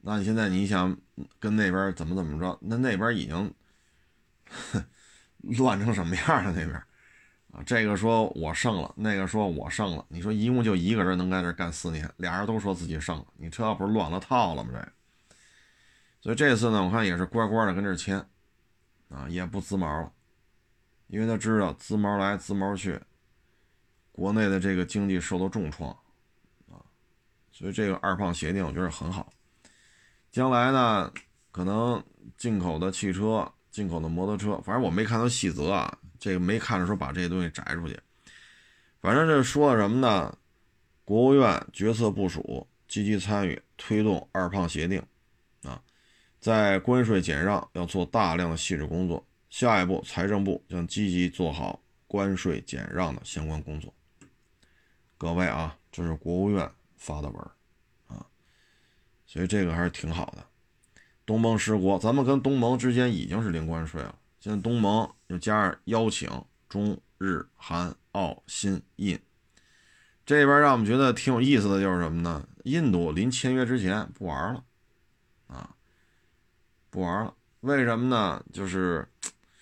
[0.00, 0.96] 那你现在你想
[1.38, 2.58] 跟那边怎么怎么着？
[2.62, 3.52] 那那边已经
[5.58, 6.50] 乱成什么样了？
[6.50, 6.72] 那边
[7.52, 10.06] 啊，这个说我胜了，那个说我胜了。
[10.08, 14.70] 你说一共就一个人能在这干四年，俩人都说自己胜了，你这不是乱了套了吗？
[14.72, 14.92] 这，
[16.28, 18.18] 所以这次呢，我看也是乖乖的跟这签，
[19.08, 20.12] 啊，也不滋毛了，
[21.06, 23.00] 因为他知道滋毛来滋毛去，
[24.12, 25.90] 国内的这个经济受到重创。
[26.70, 26.84] 啊
[27.50, 29.32] 所以这个二胖协定我觉得很好，
[30.30, 31.10] 将来呢，
[31.50, 32.04] 可能
[32.36, 37.98] 进口的汽车、进口的摩托车，反正我没看到细则啊，这个没看着说把这些东西摘出去。
[39.00, 40.36] 反正这说了什么呢？
[41.06, 45.02] 国务院决策部署，积极参与推动二胖协定，
[46.40, 49.26] 在关税减让要做大量的细致工作。
[49.50, 53.92] 下一步，财政部将积极做好关税减让的相关工作。
[55.16, 56.70] 各位啊，这是国务院。
[57.00, 57.40] 发的文
[58.08, 58.26] 啊，
[59.24, 60.44] 所以这个还是挺好的。
[61.24, 64.12] 东盟十国，咱们跟东盟之间已经是零关税了。
[64.40, 66.28] 现在东盟又加上邀请
[66.68, 69.16] 中日韩澳新印，
[70.26, 72.48] 这边让我们觉得挺有意思的就是什么呢？
[72.64, 74.64] 印度临签约之前不玩了，
[76.98, 77.32] 不玩了。
[77.60, 78.44] 为什么呢？
[78.52, 79.06] 就是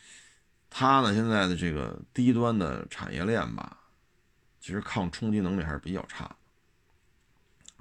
[0.70, 3.79] 它呢现在的这个低端的产业链吧，
[4.59, 6.35] 其实抗冲击能力还是比较差。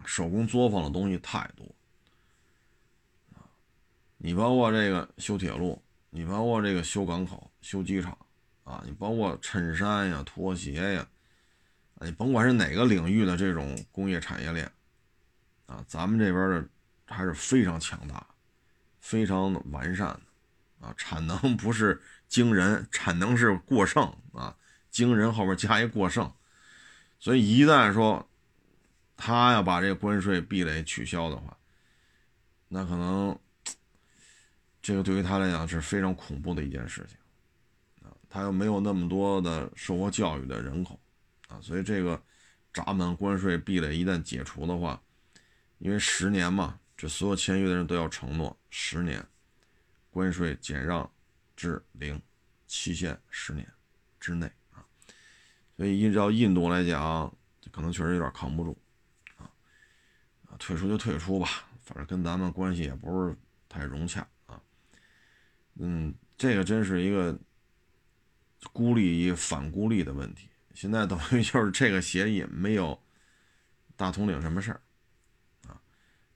[0.05, 1.65] 手工作坊的东西太多
[4.17, 8.17] 你包括这个修铁路，你包括这个修港口、修机场
[8.65, 11.07] 啊，你包括衬衫呀、拖鞋呀，
[12.01, 14.69] 你甭管是哪个领域的这种工业产业链
[15.65, 16.67] 啊，咱们这边的
[17.05, 18.25] 还是非常强大、
[19.05, 24.57] 非常完善的啊，产能不是惊人，产能是过剩啊，
[24.89, 26.33] 惊人后边加一过剩，
[27.19, 28.27] 所以一旦说。
[29.17, 31.57] 他要把这个关税壁垒取消的话，
[32.67, 33.39] 那可能
[34.83, 37.17] 这个对于他来讲是非常恐怖的一件事情
[38.05, 38.11] 啊！
[38.29, 40.99] 他又没有那么多的受过教育的人口
[41.47, 42.21] 啊，所以这个
[42.73, 45.01] 闸门关税壁垒一旦解除的话，
[45.77, 49.25] 因为十年嘛，这所有签约的人都要承诺十年
[50.09, 51.09] 关税减让
[51.55, 52.21] 至零，
[52.67, 53.67] 期限十年
[54.19, 54.85] 之内啊，
[55.75, 57.33] 所以依照印度来讲，
[57.71, 58.77] 可能确实有点扛不住
[59.37, 59.49] 啊。
[60.57, 63.35] 退出就退出吧，反正跟咱们关系也不是
[63.67, 64.61] 太融洽啊。
[65.75, 67.37] 嗯，这个真是一个
[68.71, 70.49] 孤立与反孤立的问题。
[70.73, 73.01] 现在等于就是这个协议没有
[73.97, 74.81] 大统领什么事儿，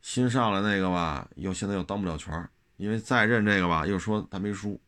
[0.02, 4.80] 新上来那个吧，又现在又当不了权，因为再任这个吧，又说他没输，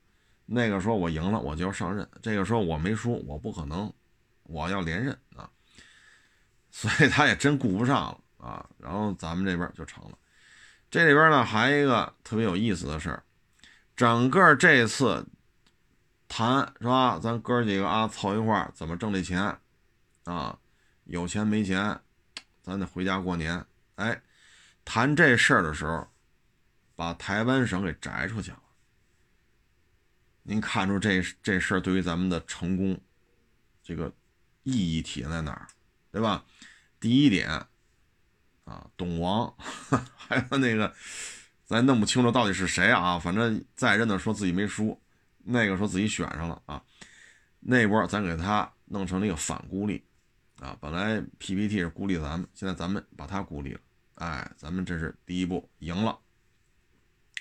[0.46, 3.92] 那个说我赢了我就要上任，这个说我没输，我不可能，
[4.44, 5.50] 我要连任啊，
[6.72, 8.70] 所以他也真顾不上了啊。
[8.78, 10.18] 然后咱们这边就成了，
[10.90, 13.24] 这里边呢还一个特别有意思的事儿，
[13.96, 15.26] 整个这次。
[16.34, 17.20] 谈是吧？
[17.22, 19.54] 咱哥几个啊，凑一块儿怎么挣这钱
[20.24, 20.58] 啊？
[21.04, 22.00] 有钱没钱，
[22.62, 23.66] 咱得回家过年。
[23.96, 24.18] 哎，
[24.86, 26.08] 谈这事儿的时候，
[26.96, 28.62] 把台湾省给摘出去了。
[30.44, 33.00] 您看出这这事儿对于咱们的成功，
[33.84, 34.12] 这个
[34.64, 35.68] 意义体现在哪儿？
[36.12, 36.44] 对吧？
[37.00, 37.50] 第一点
[38.66, 39.54] 啊，董王
[40.18, 40.94] 还有那个，
[41.66, 43.18] 咱弄不清楚到底是谁啊？
[43.18, 45.00] 反正在任的说自己没输。
[45.44, 46.84] 那个说自己选上了啊，
[47.60, 50.04] 那波咱给他弄成了一个反孤立
[50.60, 53.80] 啊，本来 PPT 是孤立咱们，现在咱们把他孤立了，
[54.16, 56.20] 哎，咱们这是第一步赢了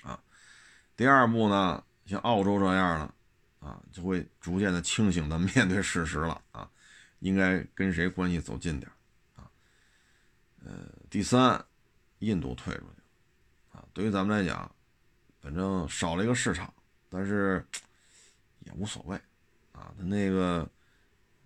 [0.02, 0.22] 啊。
[0.96, 6.70] 第二步呢，像澳洲这样的啊，就会逐渐的清醒的 面对事实了啊，
[7.20, 8.90] 应该跟谁关系走近点
[9.36, 9.50] 啊。
[10.64, 11.64] 呃，第三，
[12.18, 14.74] 印度退出去啊，对于咱们来讲，
[15.40, 16.72] 反正少了一个市场，
[17.08, 17.66] 但是。
[18.66, 19.16] 也无所谓，
[19.72, 20.70] 啊，他那个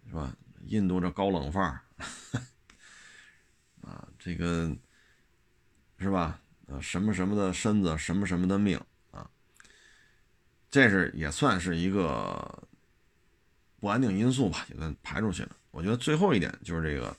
[0.09, 0.37] 是吧？
[0.65, 1.81] 印度这高冷范儿，
[3.87, 4.77] 啊，这个
[5.99, 6.41] 是吧？
[6.67, 8.81] 呃，什么什么的身子，什么什么的命
[9.11, 9.29] 啊，
[10.71, 12.67] 这是也算是一个
[13.81, 15.57] 不安定因素吧，也算排出去了。
[15.71, 17.17] 我觉得最后一点就是这个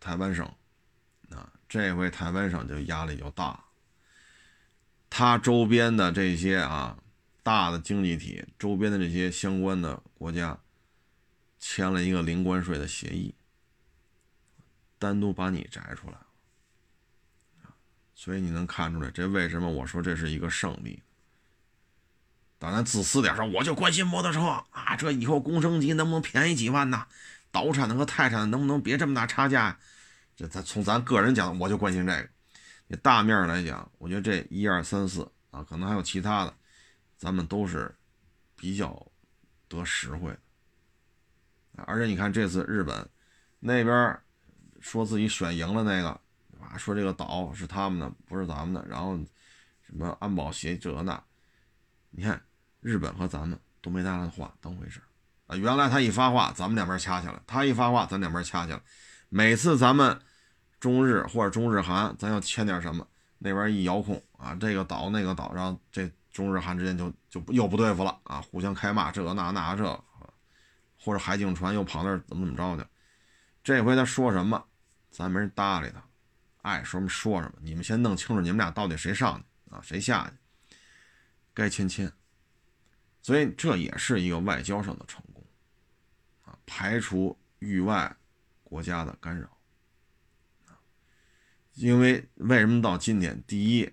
[0.00, 0.44] 台湾省，
[1.30, 3.64] 啊，这回台湾省就压力就大，
[5.10, 6.98] 它周边的这些啊。
[7.44, 10.56] 大的经济体周边的这些相关的国家
[11.58, 13.34] 签了一个零关税的协议，
[14.96, 16.18] 单独把你摘出来，
[18.22, 21.02] 所以你能看出来，这为什么我说这是一个胜利？
[22.56, 27.04] 当然自私点说，我就关心摩托车啊，这以后工升级能不能便宜几万呢？
[27.50, 29.76] 岛产的和泰产的能不能别这么大差价？
[30.36, 32.28] 这咱从咱个人讲，我就关心这个。
[32.86, 36.54] 你大面来讲，我觉得这一二三四啊，可能还有其他的。
[37.18, 37.92] 咱们都是
[38.54, 39.04] 比较
[39.68, 43.04] 得实惠的，而且你看这次日本
[43.58, 44.16] 那边
[44.80, 46.20] 说自己选赢了那个，
[46.78, 49.16] 说这个岛是他们的，不是咱们的，然后
[49.86, 51.22] 什么安保协这那，
[52.10, 52.40] 你看
[52.80, 55.00] 日本和咱们都没拿他的话当回事
[55.46, 55.56] 啊。
[55.56, 58.80] 原来他一发话，咱们两边掐起来；他一发话，咱两边掐起来。
[59.28, 60.20] 每次咱们
[60.80, 63.06] 中日或者中日韩，咱要签点什么，
[63.38, 66.10] 那边一遥控啊，这个岛那个岛，然后这。
[66.32, 69.84] 中日韩之间就就又不对付了啊，互相开骂，这那那这，
[70.98, 72.88] 或者海警船又跑那儿怎么怎么着去？
[73.62, 74.64] 这回他说什么，
[75.10, 76.02] 咱没人搭理他，
[76.62, 77.58] 爱说什么说什么。
[77.60, 79.44] 你们先弄清楚你们俩到底谁上去
[79.74, 80.76] 啊，谁下去，
[81.54, 82.10] 该签签。
[83.20, 85.44] 所以这也是一个外交上的成功
[86.44, 88.16] 啊，排除域外
[88.64, 89.48] 国家的干扰
[91.74, 93.92] 因为为什么到今天，第一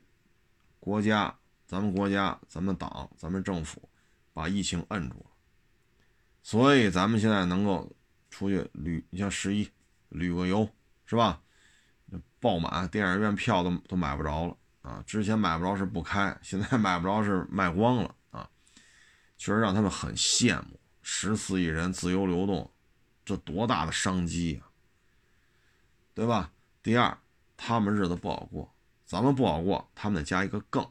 [0.79, 1.35] 国家。
[1.69, 3.87] 咱们国家、咱们党、咱们政府
[4.33, 5.29] 把疫情摁住了，
[6.41, 7.95] 所以咱们现在能够
[8.31, 9.69] 出去旅，你像十一
[10.09, 10.67] 旅个游
[11.05, 11.43] 是吧？
[12.39, 15.03] 爆满，电影院票都都买不着了啊！
[15.05, 18.49] 之前买不着是不开， 现在买不着是卖光了啊！
[19.37, 22.71] 确实让他们很羡慕，十四亿人自由流动，
[23.25, 24.61] 这多大的商机呀，
[26.13, 26.51] 对吧？
[26.81, 27.17] 第二，
[27.57, 28.73] 他们日子不好过，
[29.05, 30.81] 咱们不好过，他们得加一个更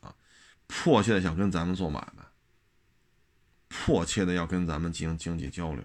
[0.00, 0.14] 啊。
[0.66, 2.22] 迫切的想跟咱们做买卖，
[3.68, 5.82] 迫切的要跟咱们进行经济交流，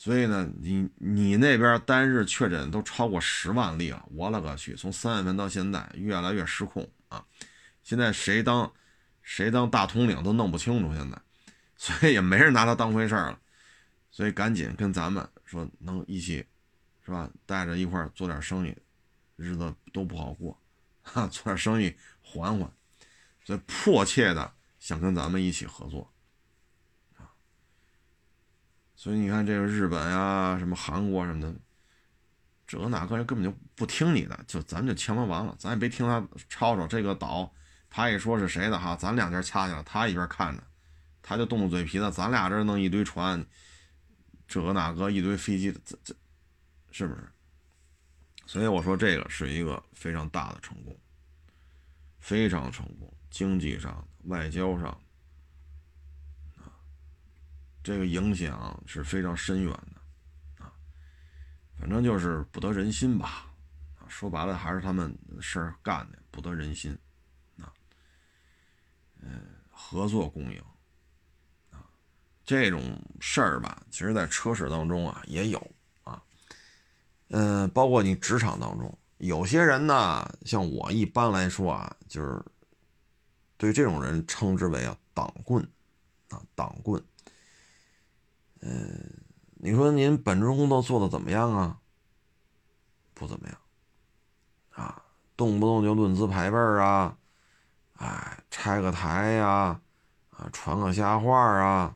[0.00, 4.76] 所以呢，你你那边单日确诊都超过十万例了，我勒个去！
[4.76, 7.26] 从三月份到现在，越来越失控啊！
[7.82, 8.72] 现在谁当
[9.22, 11.20] 谁当大统领都弄不清楚，现在，
[11.76, 13.36] 所以也没人拿他当回事了，
[14.12, 16.46] 所以赶紧跟咱们说能一起，
[17.04, 17.28] 是吧？
[17.44, 18.72] 带着一块做点生意，
[19.34, 20.56] 日子都不好过。
[21.12, 21.92] 啊，做点生意
[22.22, 22.70] 缓缓，
[23.44, 26.08] 所以迫切的想跟咱们一起合作。
[28.98, 31.54] 所以你看，这个日本呀，什么韩国什么的，
[32.66, 37.48] 这哪个人根本就不听你的，就咱们就签完完了，咱也别听他吵吵这个岛，
[37.88, 40.64] 他一说是谁的哈，咱两家掐去了，他一边看着，
[41.22, 43.46] 他就动动嘴皮子，咱俩这弄一堆船，
[44.48, 46.12] 这个那个一堆飞机，这这
[46.90, 47.20] 是不是？
[48.46, 50.98] 所以我说这个是一个非常大的成功，
[52.18, 55.00] 非常成功，经济上、外交上，
[57.88, 60.70] 这个影响是非常深远的啊。
[61.80, 63.46] 反正就是不得人心吧，
[63.98, 66.92] 啊，说白了还是他们事儿干的不得人心
[67.58, 67.72] 啊。
[69.22, 70.62] 嗯，合作共赢
[71.70, 71.80] 啊，
[72.44, 75.70] 这种事儿吧，其实在车市当中啊也有
[76.04, 76.22] 啊。
[77.28, 82.44] 嗯，包括你职场当中，有些人呢，像我一般来说啊，就是
[83.56, 85.66] 对这种人称之为啊党棍。
[86.28, 87.02] 啊，党棍。
[88.60, 89.22] 嗯，
[89.54, 91.78] 你说您本职工作做的怎么样啊？
[93.14, 93.58] 不怎么样。
[94.70, 95.02] 啊，
[95.36, 97.16] 动不动就论资排辈啊，
[97.94, 99.80] 哎，拆个台呀，
[100.30, 101.94] 啊，传个瞎话啊，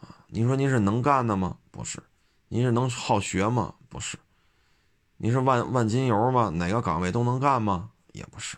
[0.00, 1.58] 啊，您说您是能干的吗？
[1.70, 2.02] 不是。
[2.48, 3.74] 您是能好学吗？
[3.88, 4.16] 不是。
[5.16, 6.50] 您是万万金油吗？
[6.50, 7.90] 哪个岗位都能干吗？
[8.12, 8.56] 也不是。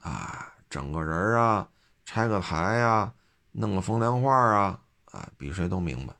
[0.00, 1.68] 啊，整个人啊，
[2.04, 3.12] 拆个台呀。
[3.54, 4.80] 弄个风凉话啊，
[5.12, 6.14] 啊，比谁都明白，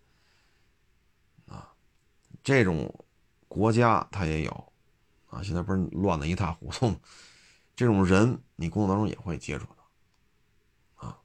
[1.47, 1.69] 啊，
[2.45, 3.05] 这种
[3.49, 4.73] 国家他也有，
[5.29, 6.95] 啊，现在不是乱的一塌糊涂，
[7.75, 11.19] 这种人你工作当中也会接触到，啊，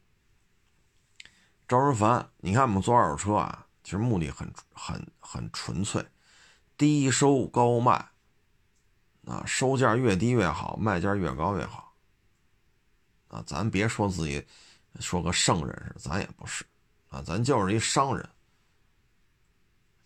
[1.68, 2.30] 招人烦。
[2.38, 6.05] 你看我们做二手车啊，其实目的很很很纯粹，
[6.78, 8.11] 低收高卖，
[9.26, 11.93] 啊，收价越低越好，卖价越高越好，
[13.28, 14.47] 啊，咱别说自己。
[14.99, 16.65] 说个圣人似的，咱也不是，
[17.10, 18.30] 啊，咱就是一商人，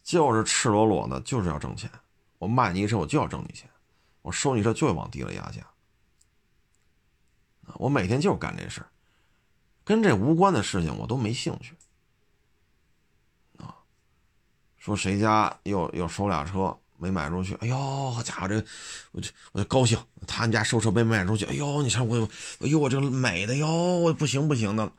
[0.03, 1.89] 就是赤裸裸的，就是要挣钱。
[2.37, 3.67] 我卖你一车，我就要挣你钱；
[4.21, 5.65] 我收你车，就往低了压价。
[7.75, 8.87] 我每天就是干这事儿，
[9.83, 11.75] 跟这无关的事情我都没兴趣。
[13.57, 13.75] 啊，
[14.77, 18.63] 说谁家又又收俩车没卖出去，哎呦，好家伙，这
[19.11, 19.97] 我就我就高兴。
[20.27, 22.27] 他们家收车没卖出去，哎呦，你瞧我，
[22.59, 24.91] 哎呦，我这美的哟，不行不行的。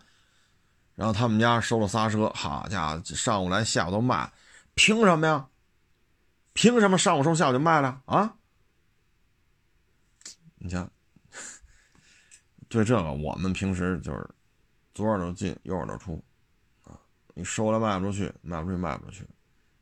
[0.95, 4.30] 然后他们家收了仨车，好家伙，上午来下午都卖，
[4.74, 5.49] 凭什么呀？
[6.53, 8.34] 凭什么上午收下午就卖了啊？
[10.57, 10.88] 你瞧，
[12.68, 14.30] 对这个我们平时就是
[14.95, 16.22] 左耳朵进右耳朵出
[16.84, 16.99] 啊。
[17.34, 19.26] 你收了卖不出去，卖不出去卖不出去，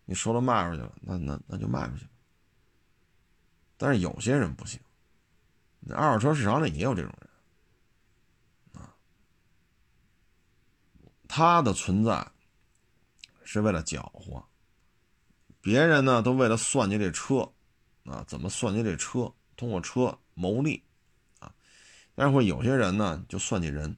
[0.05, 2.07] 你收了卖出去了，那那那就卖出去。
[3.77, 4.81] 但是有些人不行。
[5.81, 7.30] 那二手车市场里也有这种人，
[11.33, 12.26] 他的存在
[13.45, 14.45] 是为了搅和，
[15.61, 17.49] 别人呢都为了算计这车，
[18.05, 20.83] 啊，怎么算计这车，通过车牟利，
[21.39, 21.55] 啊，
[22.16, 23.97] 但是会有些人呢就算计人，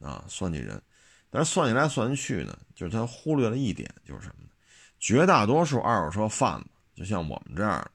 [0.00, 0.82] 啊，算计人，
[1.30, 4.50] 但是算计来算去呢，就是他忽略了一点，就是什么呢？
[4.98, 7.88] 绝大多数二手车贩子，就像我们这样，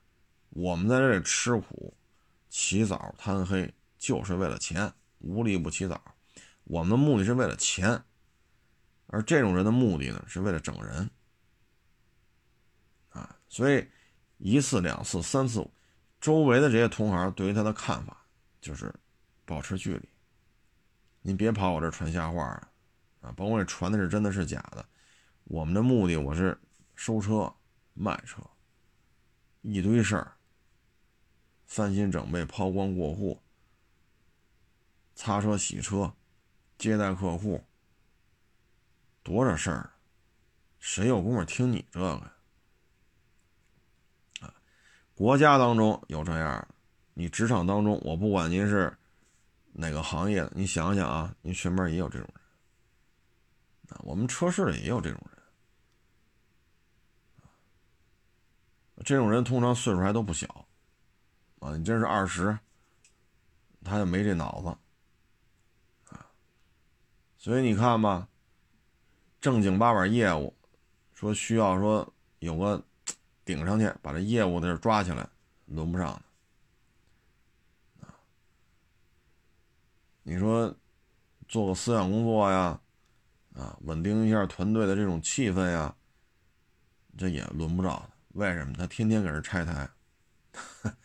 [0.52, 1.94] 我们在这里吃苦。
[2.50, 6.02] 起早贪黑就是为了钱，无利不起早。
[6.68, 8.04] 我们的目的是为了钱，
[9.08, 11.10] 而这种人的目的呢，是为了整人。
[13.10, 13.88] 啊，所以
[14.38, 15.66] 一次、两次、三次，
[16.20, 18.26] 周围的这些同行对于他的看法
[18.60, 18.94] 就是
[19.46, 20.10] 保持距离。
[21.22, 22.72] 您别跑我这传瞎话啊！
[23.22, 24.86] 啊，甭管传的是真的是假的，
[25.46, 26.60] 我们的目的我是
[26.96, 27.52] 收车、
[27.94, 28.42] 卖车，
[29.62, 30.34] 一堆事儿。
[31.66, 33.42] 翻新整备、抛光过户、
[35.16, 36.14] 擦车洗车、
[36.78, 37.64] 接待客户，
[39.24, 39.90] 多少事儿，
[40.80, 42.32] 谁有功夫听你这个？
[44.42, 44.54] 啊，
[45.16, 46.68] 国家当中有这样，
[47.14, 48.96] 你职场当中，我不管您是
[49.74, 52.42] 哪个行业的，你想想啊，您身边也有这种人
[53.90, 55.44] 啊，我们车市里也有这种人，
[59.04, 60.66] 这种人通常岁数还都不小。
[61.60, 62.56] 啊，你真是二十，
[63.84, 64.78] 他就没这脑子，
[67.38, 68.28] 所以你看吧，
[69.40, 70.54] 正经八百业务，
[71.14, 72.84] 说需要说有个
[73.46, 75.30] 顶上去把这业务的抓起来，
[75.68, 76.22] 轮不上
[78.02, 78.08] 的，
[80.24, 80.76] 你说
[81.48, 82.82] 做个思想工作呀，
[83.54, 85.96] 啊，稳定一下团队的这种气氛呀，
[87.18, 88.74] 这也轮不着他，为什么？
[88.74, 89.90] 他天天给人拆台。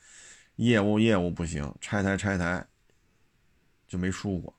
[0.56, 2.66] 业务业务不行，拆台拆台
[3.86, 4.54] 就没输过。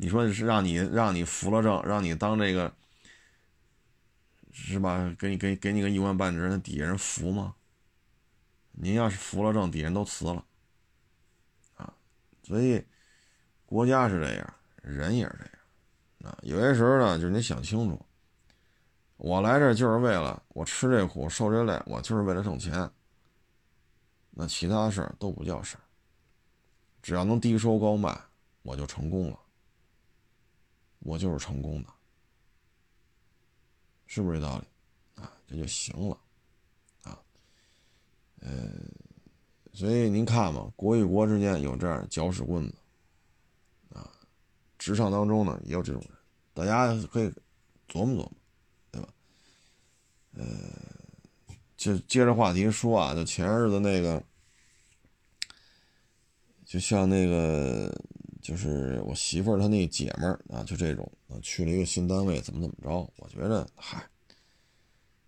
[0.00, 2.72] 你说是让你让你服了正，让你当这个
[4.52, 5.14] 是吧？
[5.18, 7.56] 给你给给你个一官半职，那底下人服吗？
[8.70, 10.44] 您要是服了正，底下人都辞了
[11.74, 11.92] 啊。
[12.44, 12.84] 所以
[13.66, 15.44] 国家是这样，人也是这
[16.26, 16.38] 样啊。
[16.42, 18.00] 有些时候呢，就是你想清楚，
[19.16, 22.88] 我来这就是为了我吃这苦受这累，我就是为了挣钱。
[24.30, 25.82] 那其他事儿都不叫事儿，
[27.02, 28.16] 只要能低收高卖，
[28.62, 29.38] 我就成功了。
[31.00, 31.88] 我就是成功的，
[34.06, 34.64] 是不是这道理？
[35.22, 36.18] 啊，这就行了，
[37.02, 37.18] 啊，
[38.40, 38.70] 呃，
[39.72, 42.74] 所以您看嘛，国与国之间有这样搅屎棍子，
[43.94, 44.10] 啊，
[44.78, 46.10] 职场当中呢也有这种人，
[46.52, 47.32] 大家可以
[47.88, 48.32] 琢磨琢磨，
[48.90, 49.08] 对吧？
[50.34, 50.46] 呃，
[51.76, 54.22] 就接着话题说啊，就前日子那个，
[56.66, 57.96] 就像那个。
[58.48, 63.12] 就是我媳妇儿她那姐们儿啊，就这种啊，去了一个新单位，怎么怎么着？
[63.18, 64.02] 我觉得，嗨，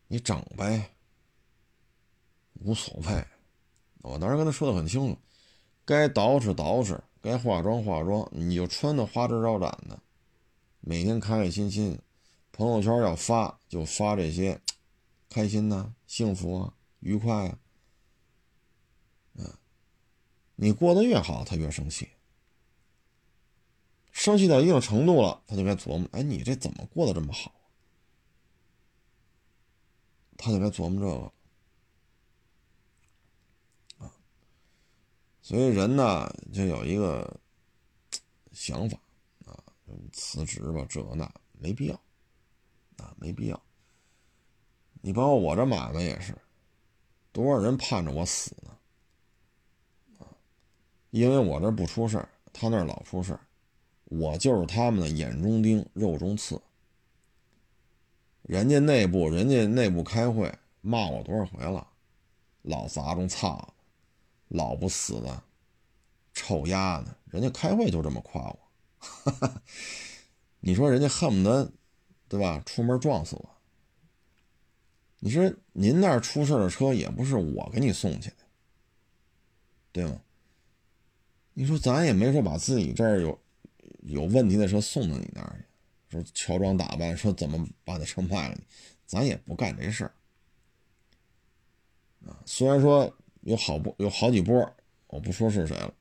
[0.08, 0.92] 你整呗，
[2.54, 3.22] 无所谓。
[4.00, 5.18] 我当时跟她说的很清楚，
[5.84, 10.02] 该捯饬捯饬，该化妆化妆，你就穿的花枝招展的，
[10.80, 11.98] 每天开开心心，
[12.52, 14.58] 朋友圈要发就发这些
[15.28, 17.58] 开心呐、幸福啊、愉快啊。
[19.34, 19.52] 嗯，
[20.56, 22.08] 你过得越好，他越生气。
[24.20, 27.50] 生气到一定程度了，他就该琢磨：哎，你这怎么过得这么好？
[30.36, 31.06] 他就该琢磨这
[33.98, 34.12] 个啊。
[35.40, 37.40] 所以人呢，就有一个
[38.52, 38.98] 想法
[39.46, 39.56] 啊，
[40.12, 41.94] 辞职吧，这那没必要
[42.98, 43.58] 啊，没必要。
[45.00, 46.36] 你包括我这买卖也是，
[47.32, 48.76] 多少人盼着我死呢？
[50.18, 50.28] 啊，
[51.08, 53.40] 因为我这不出事，他那老出事儿。
[54.10, 56.60] 我就是他们的眼中钉、肉中刺。
[58.42, 61.86] 人家内部，人家内部开会骂我多少回了，
[62.62, 63.72] 老杂种操，
[64.48, 65.44] 老不死的，
[66.32, 67.16] 臭丫的！
[67.26, 68.58] 人家开会就这么夸我，
[70.58, 71.70] 你说人家恨不得，
[72.28, 72.60] 对吧？
[72.66, 73.48] 出门撞死我。
[75.20, 78.36] 你说您那儿出事的车也不是我给你送去的，
[79.92, 80.20] 对吗？
[81.54, 83.38] 你说咱也没说把自己这儿有。
[84.02, 85.56] 有问题的车送到你那儿
[86.08, 88.62] 去，说乔装打扮，说怎么把那车卖了你，
[89.06, 90.12] 咱也不干这事儿
[92.26, 92.36] 啊。
[92.44, 94.74] 虽然说有好不有好几波，
[95.06, 95.92] 我不说是谁了，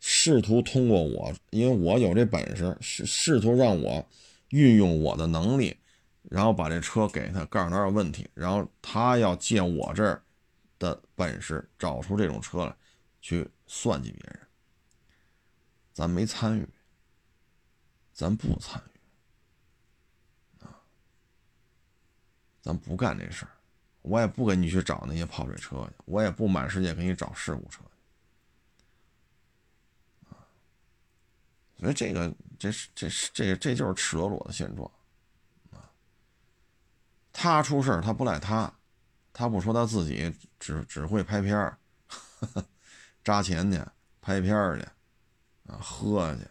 [0.00, 4.06] 试图通过我，因为我有这本事，试试图让我
[4.50, 5.76] 运用我的能力，
[6.22, 10.22] 然后把这车给他，告诉他有问题，然后他要借我这儿
[10.78, 12.76] 的本事找出这种车来，
[13.20, 14.40] 去算计别人，
[15.92, 16.68] 咱没参与。
[18.16, 20.80] 咱不参与啊，
[22.62, 23.52] 咱不干这事儿，
[24.00, 27.88] 我也不跟你去找那些泡水车去，我也不满世界给你找事故车去
[30.30, 30.40] 啊。
[31.78, 34.90] 所以这个，这是，这是，这这就是赤裸裸的现状
[35.70, 35.92] 啊。
[37.34, 38.72] 他出事他不赖他，
[39.30, 41.78] 他不说他自己只只会拍片儿，
[43.22, 43.78] 扎钱去，
[44.22, 44.86] 拍片儿去，
[45.70, 46.48] 啊，喝去，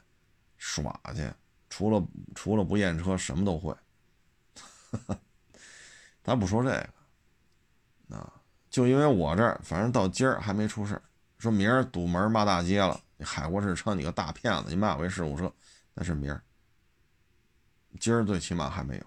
[0.59, 1.28] 耍去。
[1.70, 3.76] 除了除了不验车，什么都会。
[6.24, 6.70] 咱不说这
[8.09, 8.34] 个，啊，
[8.70, 11.01] 就因为我这儿，反正到今儿还没出事
[11.38, 15.53] 说明儿堵门骂大街了，你海沃士车你个大骗子，你骂我一事故车，
[15.93, 16.41] 那是明儿。
[17.99, 19.05] 今儿最起码还没有。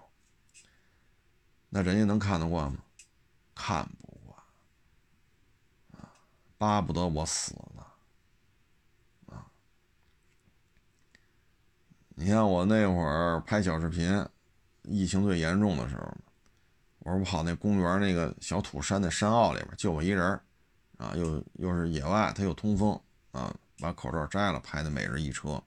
[1.69, 2.79] 那人家能看得惯吗？
[3.53, 4.37] 看不惯，
[6.01, 6.09] 啊，
[6.57, 7.88] 巴不得我死了。
[12.19, 14.13] 你像我那会儿拍小视频，
[14.83, 16.17] 疫情最严重的时候，
[16.97, 20.37] 我说跑那公园那个小土山的山坳里边，就我一人
[20.97, 22.99] 啊，又又是野外，它又通风
[23.31, 25.63] 啊，把口罩摘了拍的每日一车。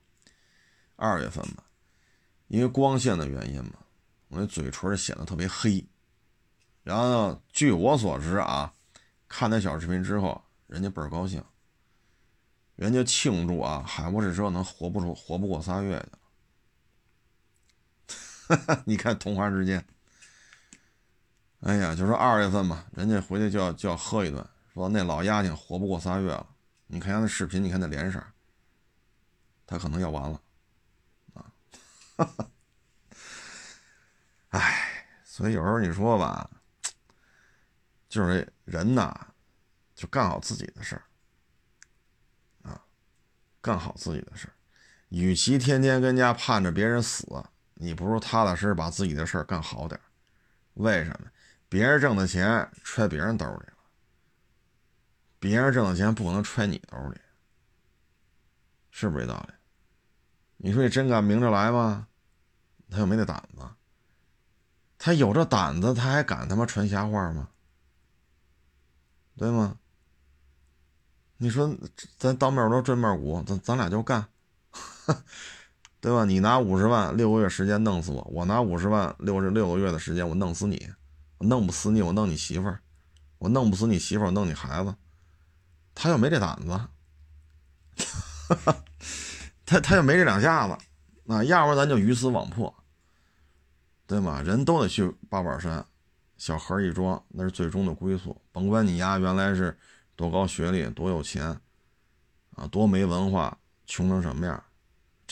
[0.95, 1.63] 二月份吧，
[2.49, 3.73] 因为光线的原因嘛，
[4.27, 5.83] 我那嘴唇显得特别黑。
[6.83, 8.71] 然后呢，据我所知啊，
[9.27, 11.43] 看那小视频之后，人家倍儿高兴，
[12.75, 16.19] 人家庆祝啊，海博士车能活不出活不过仨月去。
[18.85, 19.85] 你看，同行之间，
[21.61, 26.47] 哎呀，就说二月份嘛，人家回去就要就要喝一顿，说那老丫头活不过仨月了。
[26.87, 28.21] 你看下那视频，你看那脸色，
[29.65, 30.41] 他可能要完了
[31.33, 31.51] 啊！
[34.49, 36.49] 哎，所以有时候你说吧，
[38.07, 39.27] 就是人呐，
[39.95, 41.03] 就干好自己的事儿
[42.69, 42.83] 啊，
[43.61, 44.53] 干好自己的事儿，
[45.09, 47.25] 与其天天跟家盼着别人死。
[47.83, 50.03] 你不如踏踏实实把自己的事儿干好点儿
[50.75, 51.29] 为什么？
[51.67, 53.77] 别人挣的钱揣别人兜里了，
[55.37, 57.19] 别人挣的钱不可能揣你兜里，
[58.89, 59.53] 是不是这道理？
[60.57, 62.07] 你说你真敢明着来吗？
[62.89, 63.67] 他又没那胆子，
[64.97, 67.49] 他有这胆子，他还敢他妈传瞎话吗？
[69.35, 69.77] 对吗？
[71.37, 71.75] 你说
[72.17, 74.25] 咱当面锣，正面鼓，咱咱俩就干。
[76.03, 76.25] 对吧？
[76.25, 80.89] 你拿五十万六个月时间弄死我，我拿五十万六十六个月的时间我弄死你，
[81.37, 82.81] 我弄不死你我弄你媳妇儿，
[83.37, 84.93] 我弄不死你媳妇儿我弄你孩子，
[85.95, 86.81] 他又没这胆子，
[89.65, 90.77] 他他又没这两下子，
[91.33, 92.75] 啊，要不然咱就鱼死网破，
[94.05, 94.41] 对吗？
[94.41, 95.85] 人都得去八宝山，
[96.35, 99.79] 小盒一装，那是最终的归宿，甭管你丫原来是
[100.17, 101.61] 多高学历多有钱，
[102.57, 104.61] 啊，多没文化，穷成什么样。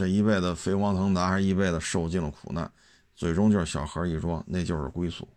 [0.01, 2.71] 这一辈子飞黄腾达，还是一辈子受尽了苦难，
[3.15, 5.29] 最终就是小何一说，那就是归宿。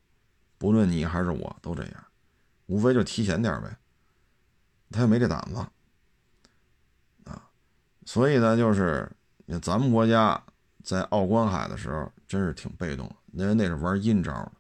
[0.57, 2.05] 不论你还是我都这样，
[2.65, 3.77] 无非就提前点呗。
[4.91, 5.57] 他又没这胆子
[7.31, 7.43] 啊，
[8.07, 9.07] 所以呢，就是
[9.61, 10.43] 咱们国家
[10.83, 14.51] 在奥关海的时候，真是挺被动，因为那是玩阴招。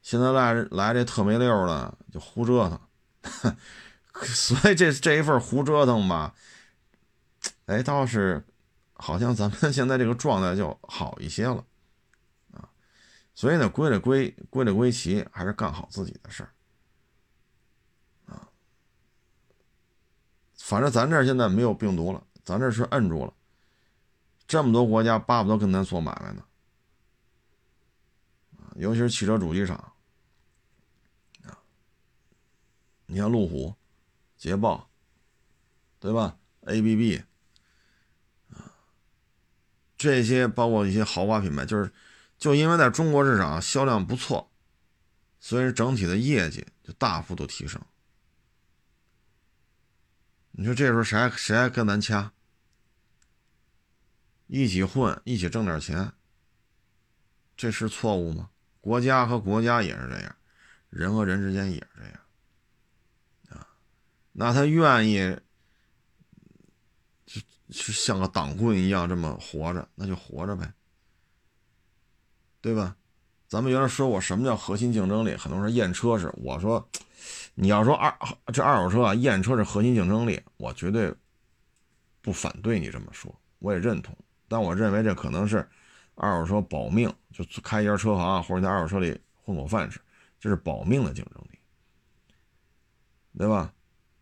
[0.00, 3.54] 现在来来这特没溜的，就胡折腾。
[4.24, 6.34] 所以这这一份胡折腾吧，
[7.66, 8.42] 哎，倒是。
[8.98, 11.62] 好像咱们现在这个状态就好一些了，
[12.52, 12.66] 啊，
[13.34, 16.50] 所以呢，归了归归了归齐，还是干好自己的事儿，
[18.24, 18.48] 啊，
[20.56, 23.34] 反正咱这现在没有病毒了，咱这是摁住了，
[24.46, 26.42] 这么多国家巴不得跟咱做买卖呢，
[28.58, 29.76] 啊，尤其是汽车主机厂，
[31.44, 31.58] 啊，
[33.04, 33.74] 你像路虎、
[34.38, 34.88] 捷豹，
[36.00, 37.22] 对吧？ABB。
[39.96, 41.90] 这些包括一些豪华品牌，就是
[42.36, 44.50] 就因为在中国市场销量不错，
[45.40, 47.80] 所以整体的业绩就大幅度提升。
[50.50, 52.32] 你说这时候谁还谁还跟咱掐？
[54.46, 56.12] 一起混，一起挣点钱，
[57.56, 58.50] 这是错误吗？
[58.80, 60.36] 国家和国家也是这样，
[60.90, 62.20] 人和人之间也是这样
[63.48, 63.66] 啊。
[64.32, 65.38] 那他愿意。
[67.70, 70.72] 是像个党棍一样这么活着，那就活着呗，
[72.60, 72.96] 对吧？
[73.48, 76.88] 咱们原来说过什么叫核心竞争力，很多人说验车是，我说
[77.54, 78.12] 你要说二
[78.52, 81.14] 这二手车啊，验车是核心竞争力，我绝对
[82.22, 84.16] 不反对你这么说，我也认同。
[84.48, 85.68] 但我认为这可能是
[86.14, 90.00] 二手车保命，就开一家车行或者在二手车里混口饭吃，
[90.40, 91.58] 这是保命的竞争力，
[93.38, 93.72] 对吧？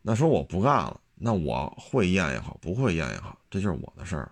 [0.02, 1.00] 那说我不干了。
[1.24, 4.30] 那我会验也好，不会验也好，这就是我的事儿。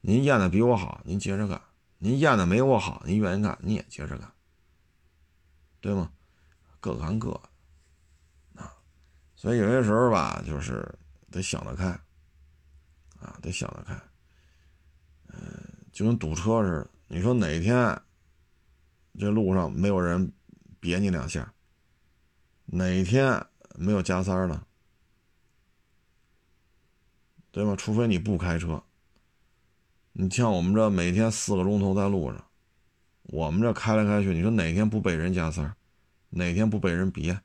[0.00, 1.58] 您验的比我好，您接着干；
[1.98, 4.32] 您验的没我好，您愿意干，你也接着干，
[5.82, 6.10] 对吗？
[6.80, 8.72] 各干各的啊。
[9.36, 10.90] 所以有些时候吧，就是
[11.30, 11.88] 得想得开
[13.20, 13.94] 啊，得想得开。
[15.28, 15.36] 嗯，
[15.92, 18.00] 就跟堵车似的，你说哪天
[19.18, 20.32] 这路上没有人
[20.80, 21.52] 别你两下，
[22.64, 24.66] 哪天没有加塞了？
[27.54, 27.76] 对吧？
[27.76, 28.82] 除非你不开车，
[30.12, 32.44] 你像我们这每天四个钟头在路上，
[33.22, 35.76] 我们这开来开去，你说哪天不被人加塞儿，
[36.30, 37.38] 哪天不被人别？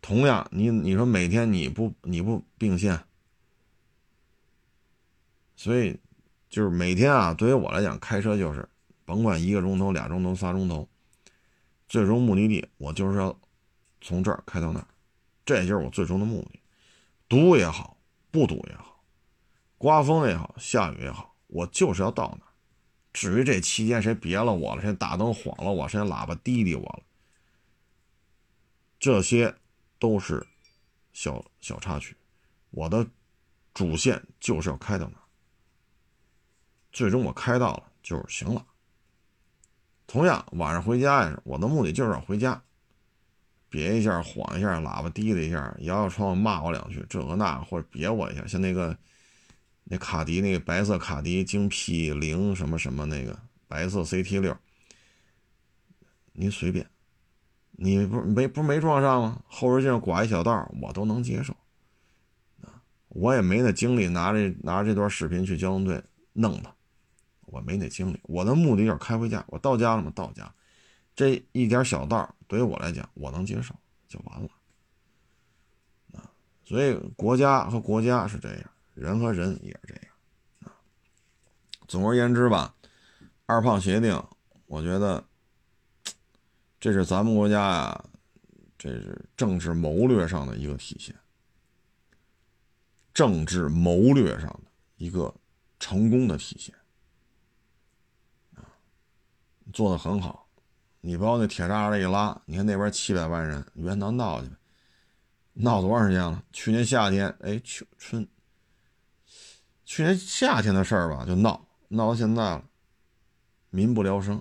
[0.00, 3.00] 同样，你你说每天你不你不并线，
[5.56, 5.98] 所以
[6.48, 8.68] 就是每天啊，对于我来讲，开车就是
[9.04, 10.88] 甭管一个钟头、俩钟头、仨钟头，
[11.88, 13.36] 最终目的地我就是要
[14.00, 14.86] 从这儿开到那儿，
[15.44, 16.60] 这就是我最终的目的，
[17.28, 17.96] 堵也好。
[18.30, 19.02] 不堵也好，
[19.78, 22.46] 刮风也好，下雨也好，我就是要到那。
[23.12, 27.02] 至于这期间谁别了我了，谁大灯晃了我，谁喇叭滴滴我了，
[29.00, 29.54] 这些
[29.98, 30.46] 都是
[31.12, 32.16] 小小插曲。
[32.70, 33.04] 我的
[33.74, 35.18] 主线就是要开到那，
[36.92, 38.64] 最终我开到了就是行了。
[40.06, 42.62] 同样晚上回家也是，我的目的就是要回家。
[43.70, 48.96] 别一下，晃一下，喇叭滴了一下，摇摇窗骂我两句，这个那或者别我一下，像那个
[49.84, 54.56] 那卡迪那个白色卡迪京 P 零什么什么那个白色 CT 六，
[56.32, 56.84] 你随便，
[57.70, 59.40] 你不没不没撞上吗？
[59.46, 61.54] 后视镜刮一小道，我都能接受，
[63.08, 66.02] 我也没那精力拿着拿这段视频去交通队
[66.32, 66.74] 弄他，
[67.46, 70.12] 我没那精力，我的目的就是开回家，我到家了吗？
[70.12, 70.52] 到家。
[71.20, 73.74] 这一点小道对于我来讲，我能接受
[74.08, 74.48] 就完了
[76.14, 76.32] 啊。
[76.64, 80.04] 所以国家和国家是这样，人和人也是这样
[80.60, 80.72] 啊。
[81.86, 82.74] 总而言之吧，
[83.44, 84.18] 二胖协定，
[84.64, 85.22] 我觉得
[86.80, 88.04] 这是咱们国家呀，
[88.78, 91.14] 这是政治谋略上的一个体现，
[93.12, 95.34] 政治谋略上的一个
[95.78, 96.74] 成功的体现，
[99.70, 100.46] 做的很好。
[101.02, 104.50] 你把我那铁栅栏一拉，你看那边七百万人，你别闹闹去
[105.54, 106.42] 闹多长时间了？
[106.52, 108.28] 去年夏天，哎，秋春，
[109.84, 112.64] 去年夏天的事儿吧，就闹闹到现在了，
[113.70, 114.40] 民不聊生，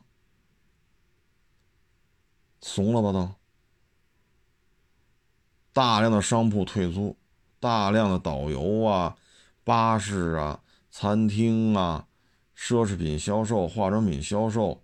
[2.62, 3.34] 怂了吧都？
[5.72, 7.16] 大量的商铺退租，
[7.60, 9.16] 大量的导游啊、
[9.64, 12.06] 巴士啊、餐厅啊、
[12.54, 14.84] 奢侈品销售、化妆品销售，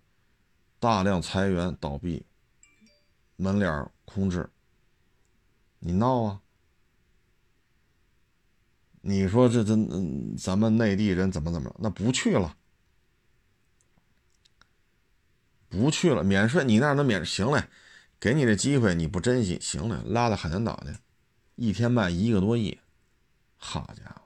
[0.78, 2.24] 大量裁员倒闭，
[3.36, 4.48] 门脸空置。
[5.78, 6.42] 你闹啊？
[9.00, 9.76] 你说这这，
[10.36, 12.56] 咱们内地人怎么怎么那不去了，
[15.68, 17.68] 不去了，免税你那能免行嘞？
[18.18, 20.96] 给你这机会你不珍惜，行了，拉到海南岛去，
[21.54, 22.80] 一天卖一个多亿，
[23.56, 24.22] 好家伙，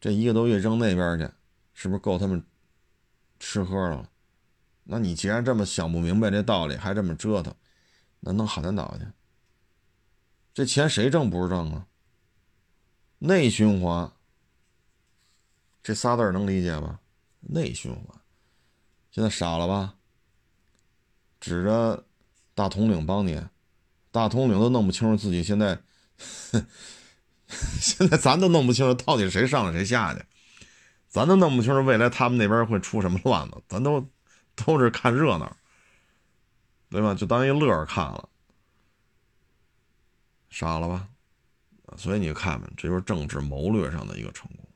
[0.00, 1.28] 这一个多月扔那边去，
[1.74, 2.42] 是不是够他们
[3.38, 4.08] 吃喝了？
[4.84, 7.54] 那你既然这么想不明白这道理，还这么折腾，
[8.20, 9.06] 那弄海南岛去，
[10.52, 11.86] 这钱谁挣不是挣啊？
[13.18, 14.10] 内循环，
[15.82, 17.00] 这仨字能理解吧？
[17.40, 18.20] 内循环，
[19.10, 19.94] 现在傻了吧？
[21.40, 22.04] 指着。
[22.54, 23.42] 大统领帮你，
[24.10, 25.80] 大统领都弄不清楚自己现在，
[27.80, 30.22] 现在咱都弄不清楚到底谁上了谁下去，
[31.08, 34.06] 咱都弄不清楚未来他们那边会出什么乱子，咱都
[34.64, 35.56] 都是看热闹，
[36.90, 37.14] 对吧？
[37.14, 38.28] 就当一乐看了，
[40.50, 41.08] 傻了吧？
[41.96, 44.66] 所以你看看，这就是政治谋略上的一个成功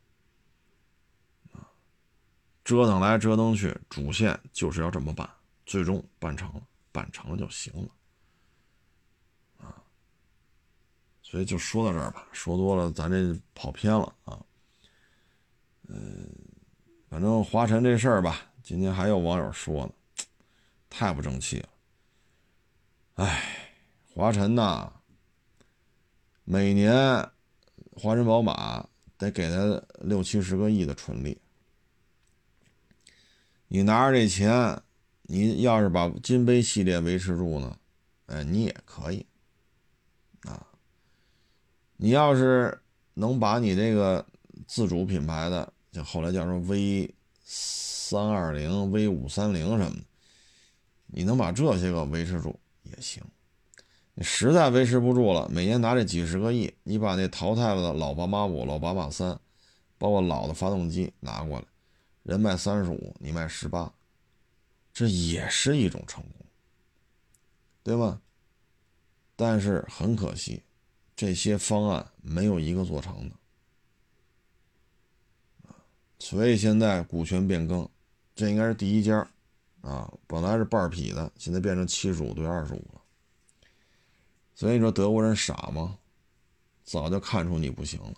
[2.65, 5.29] 折腾来折腾去，主线就是要这么办，
[5.65, 6.63] 最终办成了。
[6.93, 9.77] 办成了就行了，啊，
[11.23, 14.43] 所以就说到这儿吧，说多了咱这跑偏了啊。
[15.89, 16.27] 嗯，
[17.11, 19.93] 反正华晨这事儿吧，今天还有网友说呢，
[20.91, 21.69] 太不争气了。
[23.15, 23.71] 哎，
[24.13, 24.93] 华晨呐，
[26.43, 26.93] 每年
[27.93, 31.41] 华晨宝马得给他六七十个亿的纯利，
[33.69, 34.83] 你拿着这钱。
[35.29, 37.79] 你要是把金杯系列维持住呢，
[38.27, 39.25] 哎，你也可以，
[40.43, 40.67] 啊，
[41.97, 42.81] 你要是
[43.15, 44.27] 能把你这个
[44.67, 47.15] 自主品牌的，就后来叫什么 V
[48.09, 50.05] 三二零、V 五三零什么的，
[51.07, 53.21] 你能把这些个维持住也行。
[54.15, 59.37] 你实在维持不住了，每年拿这几十个亿，你把那淘汰了的老宝马五、老宝马三，
[59.99, 61.65] 包括老的发动机拿过来，
[62.23, 63.93] 人卖三十五，你卖十八。
[64.93, 66.47] 这也是一种成功，
[67.83, 68.21] 对吧？
[69.35, 70.63] 但是很可惜，
[71.17, 73.35] 这些方案没有一个做成的
[76.19, 77.87] 所以现在股权变更，
[78.37, 79.27] 这应该是第一家
[79.81, 83.01] 啊，本来是半匹的，现在变成七十五对二十五了。
[84.55, 85.99] 所以你说德国人傻吗？
[86.85, 88.15] 早就看出你不行了。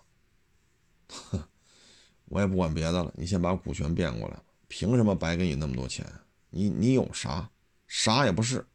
[1.09, 1.43] 哼
[2.27, 6.05] 我也不管别的了，你先把股权变过来，凭什么白给你那么多钱？
[6.51, 7.49] 你你有啥？
[7.87, 8.67] 啥也不是，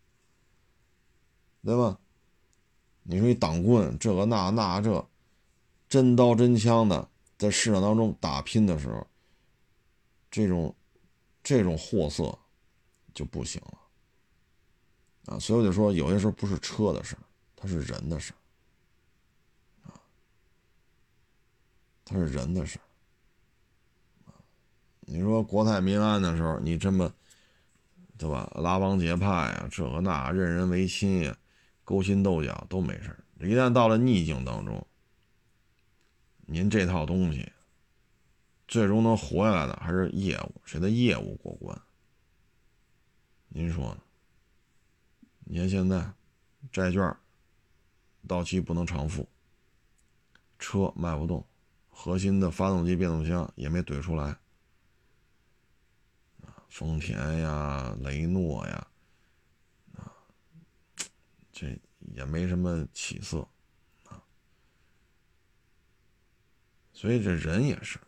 [1.61, 1.99] 对吧？
[3.03, 5.07] 你说你党棍这个那那这，
[5.89, 9.05] 真刀真枪的在市场当中打拼的时候，
[10.31, 10.75] 这种
[11.43, 12.37] 这种货色
[13.13, 15.39] 就不行了啊！
[15.39, 17.17] 所以我就说，有些时候不是车的事，
[17.55, 18.39] 它是人的事儿
[19.91, 19.99] 啊，
[22.05, 22.79] 它是人的事
[25.01, 27.13] 你说国泰民安的时候，你这么。
[28.15, 28.49] 对吧？
[28.55, 31.35] 拉帮结派呀，这个那，任人唯亲呀，
[31.83, 34.85] 勾心斗角都没事一旦到了逆境当中，
[36.45, 37.51] 您这套东西
[38.67, 41.79] 最终能活下来的还是业务，谁的业务过关？
[43.49, 44.01] 您说呢？
[45.45, 46.13] 你看现在
[46.71, 47.15] 债券
[48.27, 49.27] 到期不能偿付，
[50.57, 51.45] 车卖不动，
[51.89, 54.37] 核心的发动机、变速箱也没怼出来。
[56.69, 58.87] 丰田呀，雷诺呀，
[59.95, 60.11] 啊，
[61.51, 61.79] 这
[62.15, 63.47] 也没什么起色
[64.05, 64.23] 啊，
[66.91, 67.99] 所以这人也是，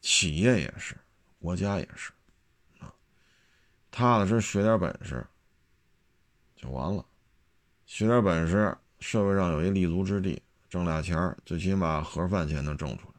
[0.00, 0.96] 企业也是，
[1.38, 2.12] 国家也是
[2.78, 2.92] 啊，
[3.90, 5.26] 踏踏实实学点本事
[6.56, 7.04] 就完了，
[7.86, 13.14] 学点本事，社会上有一立足之地，挣俩钱最起码盒饭钱能挣出来，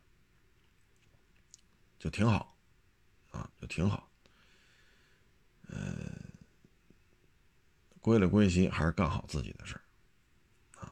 [2.00, 2.50] 就挺好。
[3.32, 4.10] 啊，就挺好。
[5.70, 6.22] 嗯，
[8.02, 9.80] 归了归西，还是干好自己的事。
[10.76, 10.92] 啊，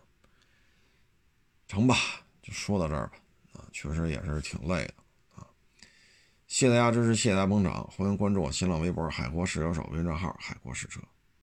[1.67, 1.95] 成吧，
[2.41, 3.17] 就说到这儿吧。
[3.51, 4.98] 啊，确实也是挺累的。
[6.49, 10.99] 谢，谢大家支持，谢谢大家捧场，欢迎关注我新浪微博“海阔试车手”微信账号“海阔试车”。